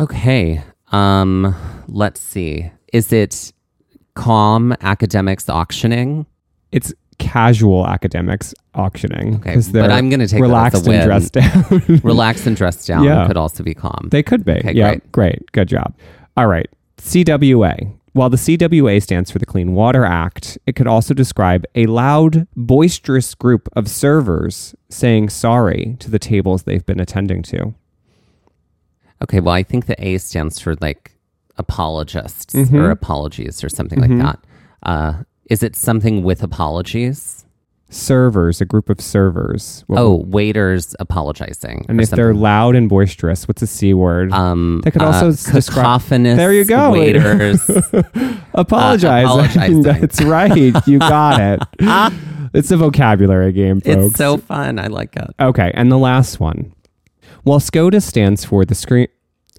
Okay. 0.00 0.62
Um, 0.90 1.54
let's 1.86 2.20
see. 2.20 2.72
Is 2.92 3.12
it 3.12 3.52
calm 4.14 4.74
academics 4.80 5.48
auctioning? 5.48 6.26
It's 6.72 6.92
casual 7.18 7.86
academics 7.86 8.52
auctioning 8.74 9.34
Okay, 9.36 9.56
but 9.72 9.90
I'm 9.90 10.08
take 10.10 10.18
that 10.18 10.20
as 10.22 10.32
a 10.32 10.40
relaxed 10.40 10.86
and 10.86 11.04
dressed 11.04 11.32
down. 11.34 12.00
Relax 12.02 12.46
and 12.46 12.56
dress 12.56 12.86
down 12.86 13.04
Yeah. 13.04 13.26
could 13.26 13.36
also 13.36 13.62
be 13.62 13.74
calm. 13.74 14.08
They 14.10 14.22
could 14.22 14.44
be. 14.44 14.52
Okay, 14.52 14.72
yeah, 14.72 14.90
great. 14.96 15.12
great. 15.12 15.52
Good 15.52 15.68
job. 15.68 15.94
All 16.36 16.46
right. 16.46 16.68
CWA. 16.98 17.92
While 18.14 18.28
the 18.30 18.36
CWA 18.36 19.02
stands 19.02 19.30
for 19.30 19.38
the 19.38 19.46
Clean 19.46 19.72
Water 19.72 20.04
Act, 20.04 20.58
it 20.66 20.76
could 20.76 20.86
also 20.86 21.14
describe 21.14 21.64
a 21.74 21.86
loud, 21.86 22.46
boisterous 22.54 23.34
group 23.34 23.68
of 23.74 23.88
servers 23.88 24.74
saying 24.90 25.30
sorry 25.30 25.96
to 26.00 26.10
the 26.10 26.18
tables 26.18 26.64
they've 26.64 26.84
been 26.84 27.00
attending 27.00 27.42
to. 27.44 27.74
Okay, 29.22 29.40
well, 29.40 29.54
I 29.54 29.62
think 29.62 29.86
the 29.86 30.02
A 30.06 30.18
stands 30.18 30.58
for 30.58 30.74
like 30.80 31.12
apologists 31.56 32.54
Mhm. 32.54 32.74
or 32.74 32.90
apologies 32.90 33.62
or 33.64 33.68
something 33.68 33.98
Mhm. 34.00 34.08
like 34.08 34.18
that. 34.22 34.38
Uh, 34.82 35.12
is 35.48 35.62
it 35.62 35.76
something 35.76 36.22
with 36.22 36.42
apologies? 36.42 37.44
Servers, 37.92 38.60
a 38.60 38.64
group 38.64 38.88
of 38.88 39.00
servers. 39.00 39.84
What 39.86 39.98
oh, 40.00 40.14
would- 40.16 40.32
waiters 40.32 40.96
apologizing. 40.98 41.84
and 41.88 42.00
if 42.00 42.10
they're 42.10 42.32
loud 42.34 42.74
and 42.74 42.88
boisterous, 42.88 43.46
what's 43.46 43.60
a 43.62 43.66
C 43.66 43.92
word? 43.94 44.32
um, 44.32 44.80
They 44.82 44.90
could 44.90 45.02
also 45.02 45.28
uh, 45.28 45.30
describe- 45.30 46.00
cacophonous 46.00 46.36
There 46.36 46.52
you 46.52 46.64
go. 46.64 46.92
waiters. 46.92 47.60
Apologizing. 48.54 49.28
apologizing. 49.28 49.82
That's 49.82 50.22
right. 50.22 50.86
You 50.86 50.98
got 50.98 51.40
it. 51.40 51.62
it's 52.54 52.70
a 52.70 52.76
vocabulary 52.76 53.52
game, 53.52 53.80
folks. 53.80 53.96
it's 54.10 54.16
so 54.16 54.36
fun. 54.38 54.78
I 54.78 54.86
like 54.86 55.14
it. 55.16 55.28
Okay, 55.40 55.70
and 55.74 55.90
the 55.92 55.98
last 55.98 56.40
one. 56.40 56.72
While 57.44 57.60
SCOTUS 57.60 58.04
stands 58.04 58.44
for 58.44 58.64
the 58.64 58.74
screen, 58.74 59.08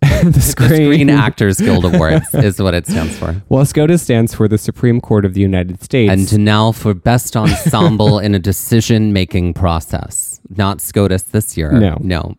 the 0.24 0.32
The 0.32 0.42
screen, 0.42 0.70
Screen 0.70 1.10
Actors 1.26 1.60
Guild 1.60 1.86
Awards 1.86 2.34
is 2.34 2.62
what 2.62 2.74
it 2.74 2.88
stands 2.88 3.18
for. 3.18 3.42
Well, 3.50 3.66
SCOTUS 3.66 4.02
stands 4.02 4.34
for 4.34 4.48
the 4.48 4.58
Supreme 4.58 5.02
Court 5.02 5.26
of 5.26 5.34
the 5.34 5.42
United 5.42 5.82
States, 5.84 6.12
And 6.12 6.44
now 6.46 6.72
for 6.72 6.94
best 6.94 7.36
ensemble 7.36 8.20
in 8.20 8.36
a 8.36 8.40
decision 8.40 9.14
making 9.14 9.54
process. 9.54 10.40
Not 10.50 10.82
SCOTUS 10.82 11.24
this 11.24 11.58
year. 11.58 11.72
No. 11.72 11.98
No. 12.02 12.36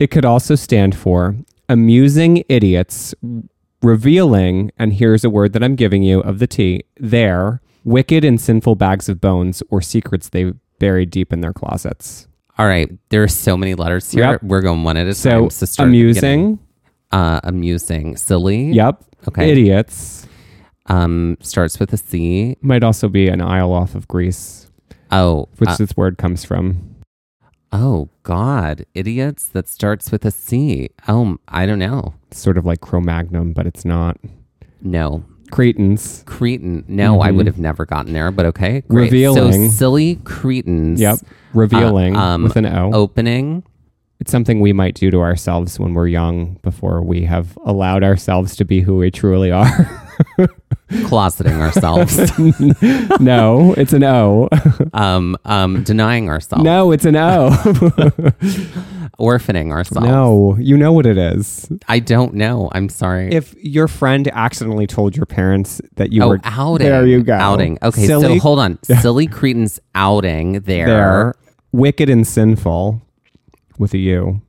it 0.00 0.10
could 0.10 0.24
also 0.24 0.54
stand 0.54 0.94
for 0.96 1.36
amusing 1.68 2.44
idiots 2.48 3.14
revealing, 3.82 4.70
and 4.78 4.92
here's 4.92 5.24
a 5.24 5.30
word 5.30 5.52
that 5.52 5.62
I'm 5.62 5.74
giving 5.74 6.02
you 6.02 6.20
of 6.20 6.38
the 6.38 6.46
T, 6.46 6.84
their 6.98 7.60
wicked 7.84 8.24
and 8.24 8.40
sinful 8.40 8.76
bags 8.76 9.08
of 9.08 9.20
bones 9.20 9.62
or 9.70 9.80
secrets 9.80 10.28
they 10.28 10.52
buried 10.78 11.10
deep 11.10 11.32
in 11.32 11.40
their 11.40 11.52
closets. 11.52 12.28
All 12.58 12.66
right. 12.66 12.90
There 13.08 13.22
are 13.22 13.28
so 13.28 13.56
many 13.56 13.74
letters 13.74 14.10
here. 14.12 14.32
Yep. 14.32 14.42
We're 14.44 14.60
going 14.60 14.84
one 14.84 14.96
at 14.96 15.06
a 15.06 15.14
So 15.14 15.30
time. 15.30 15.50
So 15.50 15.66
start 15.66 15.88
at 15.88 15.92
the 15.92 16.02
beginning. 16.06 16.40
amusing, 16.40 16.58
Uh, 17.12 17.40
amusing. 17.44 18.16
Silly. 18.16 18.72
yep. 18.72 19.02
Okay. 19.28 19.50
Idiots 19.52 20.26
Um, 20.86 21.36
starts 21.40 21.78
with 21.78 21.92
a 21.92 21.96
C. 21.96 22.56
might 22.62 22.82
also 22.82 23.08
be 23.08 23.28
an 23.28 23.40
isle 23.40 23.72
off 23.72 23.94
of 23.94 24.08
Greece, 24.08 24.68
Oh. 25.12 25.48
which 25.58 25.68
uh, 25.70 25.76
this 25.76 25.96
word 25.96 26.18
comes 26.18 26.44
from. 26.44 26.96
oh, 27.72 28.08
God. 28.22 28.84
Idiots 28.94 29.46
that 29.48 29.68
starts 29.68 30.10
with 30.10 30.24
a 30.24 30.30
C. 30.30 30.88
Oh, 31.08 31.36
I 31.48 31.66
don't 31.66 31.78
know. 31.78 32.14
It's 32.28 32.40
sort 32.40 32.58
of 32.58 32.64
like 32.66 32.80
Cro-Magnon, 32.80 33.52
but 33.52 33.66
it's 33.66 33.84
not. 33.84 34.18
No. 34.82 35.24
Cretans. 35.50 36.22
Cretin. 36.26 36.84
No, 36.88 37.20
I 37.20 37.30
Mhm. 37.30 37.36
would 37.36 37.46
have 37.46 37.58
never 37.58 37.84
gotten 37.84 38.12
there, 38.14 38.30
but 38.30 38.46
okay. 38.46 38.82
Great. 38.88 39.12
Revealing. 39.12 39.68
So 39.70 39.76
silly 39.76 40.16
Cretans. 40.24 40.98
Yep. 41.00 41.18
Revealing 41.54 42.16
um, 42.16 42.42
with 42.42 42.56
an 42.56 42.64
O. 42.66 42.90
Opening. 42.94 43.62
It's 44.22 44.30
something 44.30 44.60
we 44.60 44.72
might 44.72 44.94
do 44.94 45.10
to 45.10 45.18
ourselves 45.18 45.80
when 45.80 45.94
we're 45.94 46.06
young 46.06 46.60
before 46.62 47.02
we 47.02 47.24
have 47.24 47.58
allowed 47.64 48.04
ourselves 48.04 48.54
to 48.54 48.64
be 48.64 48.80
who 48.80 48.98
we 48.98 49.10
truly 49.10 49.50
are. 49.50 49.66
Closeting 50.90 51.58
ourselves. 51.60 52.30
no, 53.20 53.74
it's 53.76 53.92
an 53.92 54.04
O. 54.04 54.48
um, 54.92 55.36
um, 55.44 55.82
denying 55.82 56.28
ourselves. 56.28 56.62
no, 56.62 56.92
it's 56.92 57.04
an 57.04 57.16
O. 57.16 57.50
Orphaning 59.18 59.72
ourselves. 59.72 60.06
no, 60.06 60.56
you 60.56 60.76
know 60.76 60.92
what 60.92 61.04
it 61.04 61.18
is. 61.18 61.68
I 61.88 61.98
don't 61.98 62.34
know. 62.34 62.70
I'm 62.70 62.90
sorry. 62.90 63.34
If 63.34 63.56
your 63.56 63.88
friend 63.88 64.28
accidentally 64.28 64.86
told 64.86 65.16
your 65.16 65.26
parents 65.26 65.80
that 65.96 66.12
you 66.12 66.22
oh, 66.22 66.28
were 66.28 66.40
outing. 66.44 66.86
there 66.86 67.04
you 67.04 67.24
go. 67.24 67.34
Outing. 67.34 67.76
Okay, 67.82 68.06
Silly, 68.06 68.38
so 68.38 68.40
hold 68.40 68.60
on. 68.60 68.78
Silly 68.84 69.26
Cretans 69.26 69.80
outing 69.96 70.60
there. 70.60 70.86
there, 70.86 71.34
wicked 71.72 72.08
and 72.08 72.24
sinful 72.24 73.02
with 73.82 73.92
a 73.94 73.98
U. 73.98 74.40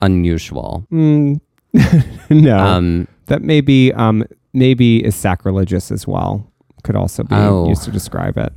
Unusual. 0.00 0.84
Mm, 0.90 1.40
no, 2.30 2.58
Um, 2.58 3.06
that 3.26 3.42
maybe 3.42 3.92
um 3.92 4.24
maybe 4.52 5.04
is 5.04 5.14
sacrilegious 5.14 5.92
as 5.92 6.06
well. 6.06 6.50
Could 6.82 6.96
also 6.96 7.22
be 7.22 7.36
Oh. 7.36 7.68
used 7.68 7.84
to 7.84 7.90
describe 7.92 8.36
it 8.38 8.52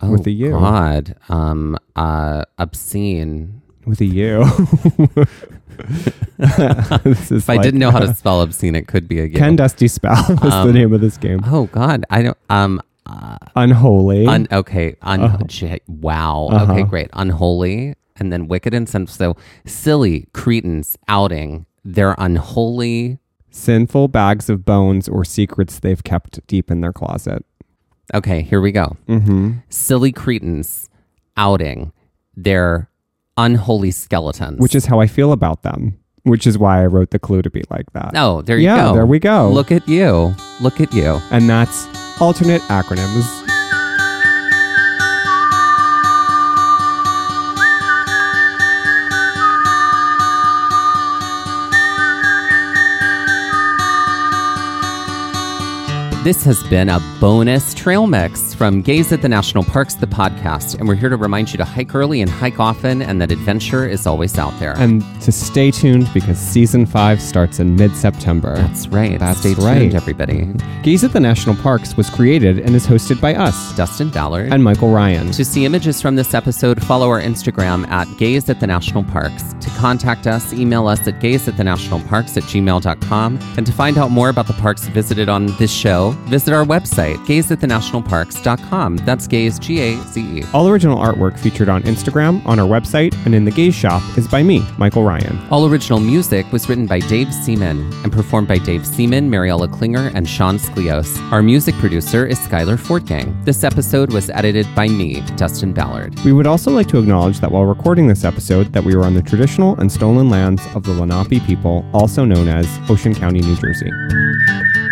oh, 0.00 0.10
With 0.12 0.26
a 0.26 0.30
U. 0.30 0.50
God. 0.50 1.16
Um, 1.28 1.76
uh, 1.96 2.44
obscene. 2.58 3.60
with 3.86 4.00
a 4.00 4.04
U. 4.06 4.44
If 6.38 7.48
I 7.50 7.56
didn't 7.58 7.80
know 7.80 7.90
how 7.90 8.00
to 8.00 8.14
spell 8.14 8.40
obscene, 8.42 8.74
it 8.76 8.86
could 8.86 9.08
be 9.08 9.20
a 9.20 9.28
Ken 9.28 9.56
Dusty 9.56 9.88
Spell 9.88 10.18
is 10.30 10.38
the 10.40 10.50
Um, 10.52 10.72
name 10.72 10.92
of 10.92 11.00
this 11.00 11.16
game. 11.16 11.40
Oh 11.46 11.66
God, 11.66 12.04
I 12.10 12.22
don't. 12.22 12.36
Um. 12.50 12.80
Uh, 13.08 13.38
Unholy. 13.56 14.26
un, 14.26 14.46
okay. 14.52 14.94
Un, 15.02 15.20
Uh-huh. 15.22 15.38
j- 15.46 15.80
wow. 15.86 16.48
Uh-huh. 16.52 16.72
Okay. 16.72 16.82
Great. 16.82 17.08
Unholy, 17.14 17.94
and 18.16 18.32
then 18.32 18.48
wicked 18.48 18.74
and 18.74 18.88
sin. 18.88 19.06
So 19.06 19.36
silly 19.64 20.28
cretins, 20.34 20.96
outing. 21.08 21.66
They're 21.84 22.14
unholy. 22.18 23.18
Sinful 23.50 24.08
bags 24.08 24.50
of 24.50 24.64
bones 24.64 25.08
or 25.08 25.24
secrets 25.24 25.78
they've 25.80 26.02
kept 26.04 26.46
deep 26.46 26.70
in 26.70 26.80
their 26.82 26.92
closet. 26.92 27.44
Okay. 28.14 28.42
Here 28.42 28.60
we 28.60 28.72
go. 28.72 28.96
Mm-hmm. 29.08 29.52
Silly 29.70 30.12
cretins 30.12 30.88
outing. 31.36 31.92
They're 32.36 32.90
unholy 33.36 33.90
skeletons. 33.90 34.58
Which 34.60 34.74
is 34.74 34.86
how 34.86 35.00
I 35.00 35.06
feel 35.06 35.32
about 35.32 35.62
them. 35.62 35.98
Which 36.24 36.46
is 36.46 36.58
why 36.58 36.82
I 36.82 36.86
wrote 36.86 37.10
the 37.10 37.18
clue 37.18 37.40
to 37.42 37.50
be 37.50 37.62
like 37.70 37.90
that. 37.94 38.12
oh, 38.16 38.42
there 38.42 38.58
you 38.58 38.64
yeah, 38.64 38.84
go. 38.88 38.94
there 38.94 39.06
we 39.06 39.18
go. 39.18 39.48
Look 39.50 39.72
at 39.72 39.88
you. 39.88 40.34
Look 40.60 40.80
at 40.80 40.92
you. 40.92 41.20
And 41.30 41.48
that's 41.48 41.86
alternate 42.20 42.62
acronyms. 42.62 43.57
This 56.24 56.42
has 56.44 56.62
been 56.64 56.88
a 56.90 57.00
bonus 57.20 57.72
trail 57.72 58.06
mix 58.06 58.52
from 58.52 58.82
Gaze 58.82 59.12
at 59.12 59.22
the 59.22 59.28
National 59.28 59.62
Parks, 59.64 59.94
the 59.94 60.06
podcast. 60.06 60.74
And 60.78 60.86
we're 60.88 60.96
here 60.96 61.08
to 61.08 61.16
remind 61.16 61.52
you 61.52 61.56
to 61.58 61.64
hike 61.64 61.94
early 61.94 62.20
and 62.20 62.28
hike 62.30 62.58
often, 62.58 63.00
and 63.00 63.20
that 63.22 63.30
adventure 63.30 63.86
is 63.88 64.04
always 64.06 64.36
out 64.36 64.52
there. 64.58 64.76
And 64.76 65.00
to 65.22 65.30
stay 65.32 65.70
tuned 65.70 66.10
because 66.12 66.36
season 66.36 66.84
five 66.86 67.22
starts 67.22 67.60
in 67.60 67.76
mid 67.76 67.94
September. 67.96 68.56
That's 68.56 68.88
right. 68.88 69.18
That's 69.18 69.38
Stay 69.38 69.54
right. 69.54 69.78
tuned, 69.78 69.94
everybody. 69.94 70.52
Gaze 70.82 71.02
at 71.04 71.12
the 71.12 71.20
National 71.20 71.54
Parks 71.56 71.96
was 71.96 72.10
created 72.10 72.58
and 72.58 72.74
is 72.74 72.86
hosted 72.86 73.20
by 73.22 73.34
us 73.34 73.74
Dustin 73.76 74.10
Ballard. 74.10 74.52
and 74.52 74.62
Michael 74.62 74.90
Ryan. 74.90 75.30
to 75.30 75.44
see 75.44 75.64
images 75.64 76.02
from 76.02 76.16
this 76.16 76.34
episode, 76.34 76.82
follow 76.84 77.08
our 77.08 77.22
Instagram 77.22 77.88
at 77.88 78.06
Gaze 78.18 78.50
at 78.50 78.58
the 78.60 78.66
National 78.66 79.04
Parks. 79.04 79.54
To 79.60 79.70
contact 79.78 80.26
us, 80.26 80.52
email 80.52 80.88
us 80.88 81.06
at 81.06 81.20
gaze 81.20 81.46
at 81.48 81.56
the 81.56 81.64
national 81.64 82.00
parks 82.02 82.36
at 82.36 82.42
gmail.com. 82.44 83.38
And 83.56 83.64
to 83.64 83.72
find 83.72 83.96
out 83.96 84.10
more 84.10 84.28
about 84.28 84.46
the 84.48 84.52
parks 84.54 84.86
visited 84.88 85.28
on 85.28 85.46
this 85.58 85.70
show, 85.72 86.07
visit 86.28 86.52
our 86.54 86.64
website, 86.64 87.16
gazeatthenationalparks.com. 87.26 88.96
That's 88.98 89.26
gaze, 89.26 89.58
G 89.58 89.80
A 89.80 89.96
Z 90.04 90.20
E. 90.20 90.44
All 90.52 90.68
original 90.68 90.98
artwork 90.98 91.38
featured 91.38 91.68
on 91.68 91.82
Instagram, 91.82 92.44
on 92.46 92.58
our 92.58 92.66
website, 92.66 93.14
and 93.24 93.34
in 93.34 93.44
the 93.44 93.50
Gaze 93.50 93.74
Shop 93.74 94.02
is 94.16 94.28
by 94.28 94.42
me, 94.42 94.64
Michael 94.78 95.04
Ryan. 95.04 95.38
All 95.50 95.66
original 95.66 96.00
music 96.00 96.50
was 96.52 96.68
written 96.68 96.86
by 96.86 97.00
Dave 97.00 97.32
Seaman 97.32 97.92
and 98.02 98.12
performed 98.12 98.48
by 98.48 98.58
Dave 98.58 98.86
Seaman, 98.86 99.30
Mariella 99.30 99.68
Klinger, 99.68 100.10
and 100.14 100.28
Sean 100.28 100.58
Sklios. 100.58 101.18
Our 101.32 101.42
music 101.42 101.74
producer 101.76 102.26
is 102.26 102.38
Skylar 102.38 102.76
Fortgang. 102.78 103.44
This 103.44 103.64
episode 103.64 104.12
was 104.12 104.30
edited 104.30 104.66
by 104.74 104.88
me, 104.88 105.22
Dustin 105.36 105.72
Ballard. 105.72 106.18
We 106.24 106.32
would 106.32 106.46
also 106.46 106.70
like 106.70 106.88
to 106.88 106.98
acknowledge 106.98 107.40
that 107.40 107.50
while 107.50 107.64
recording 107.64 108.08
this 108.08 108.24
episode, 108.24 108.72
that 108.72 108.84
we 108.84 108.94
were 108.94 109.04
on 109.04 109.14
the 109.14 109.22
traditional 109.22 109.78
and 109.80 109.90
stolen 109.90 110.30
lands 110.30 110.62
of 110.74 110.82
the 110.82 110.92
Lenape 110.92 111.44
people, 111.44 111.84
also 111.92 112.24
known 112.24 112.48
as 112.48 112.66
Ocean 112.88 113.14
County, 113.14 113.40
New 113.40 113.56
Jersey. 113.56 114.87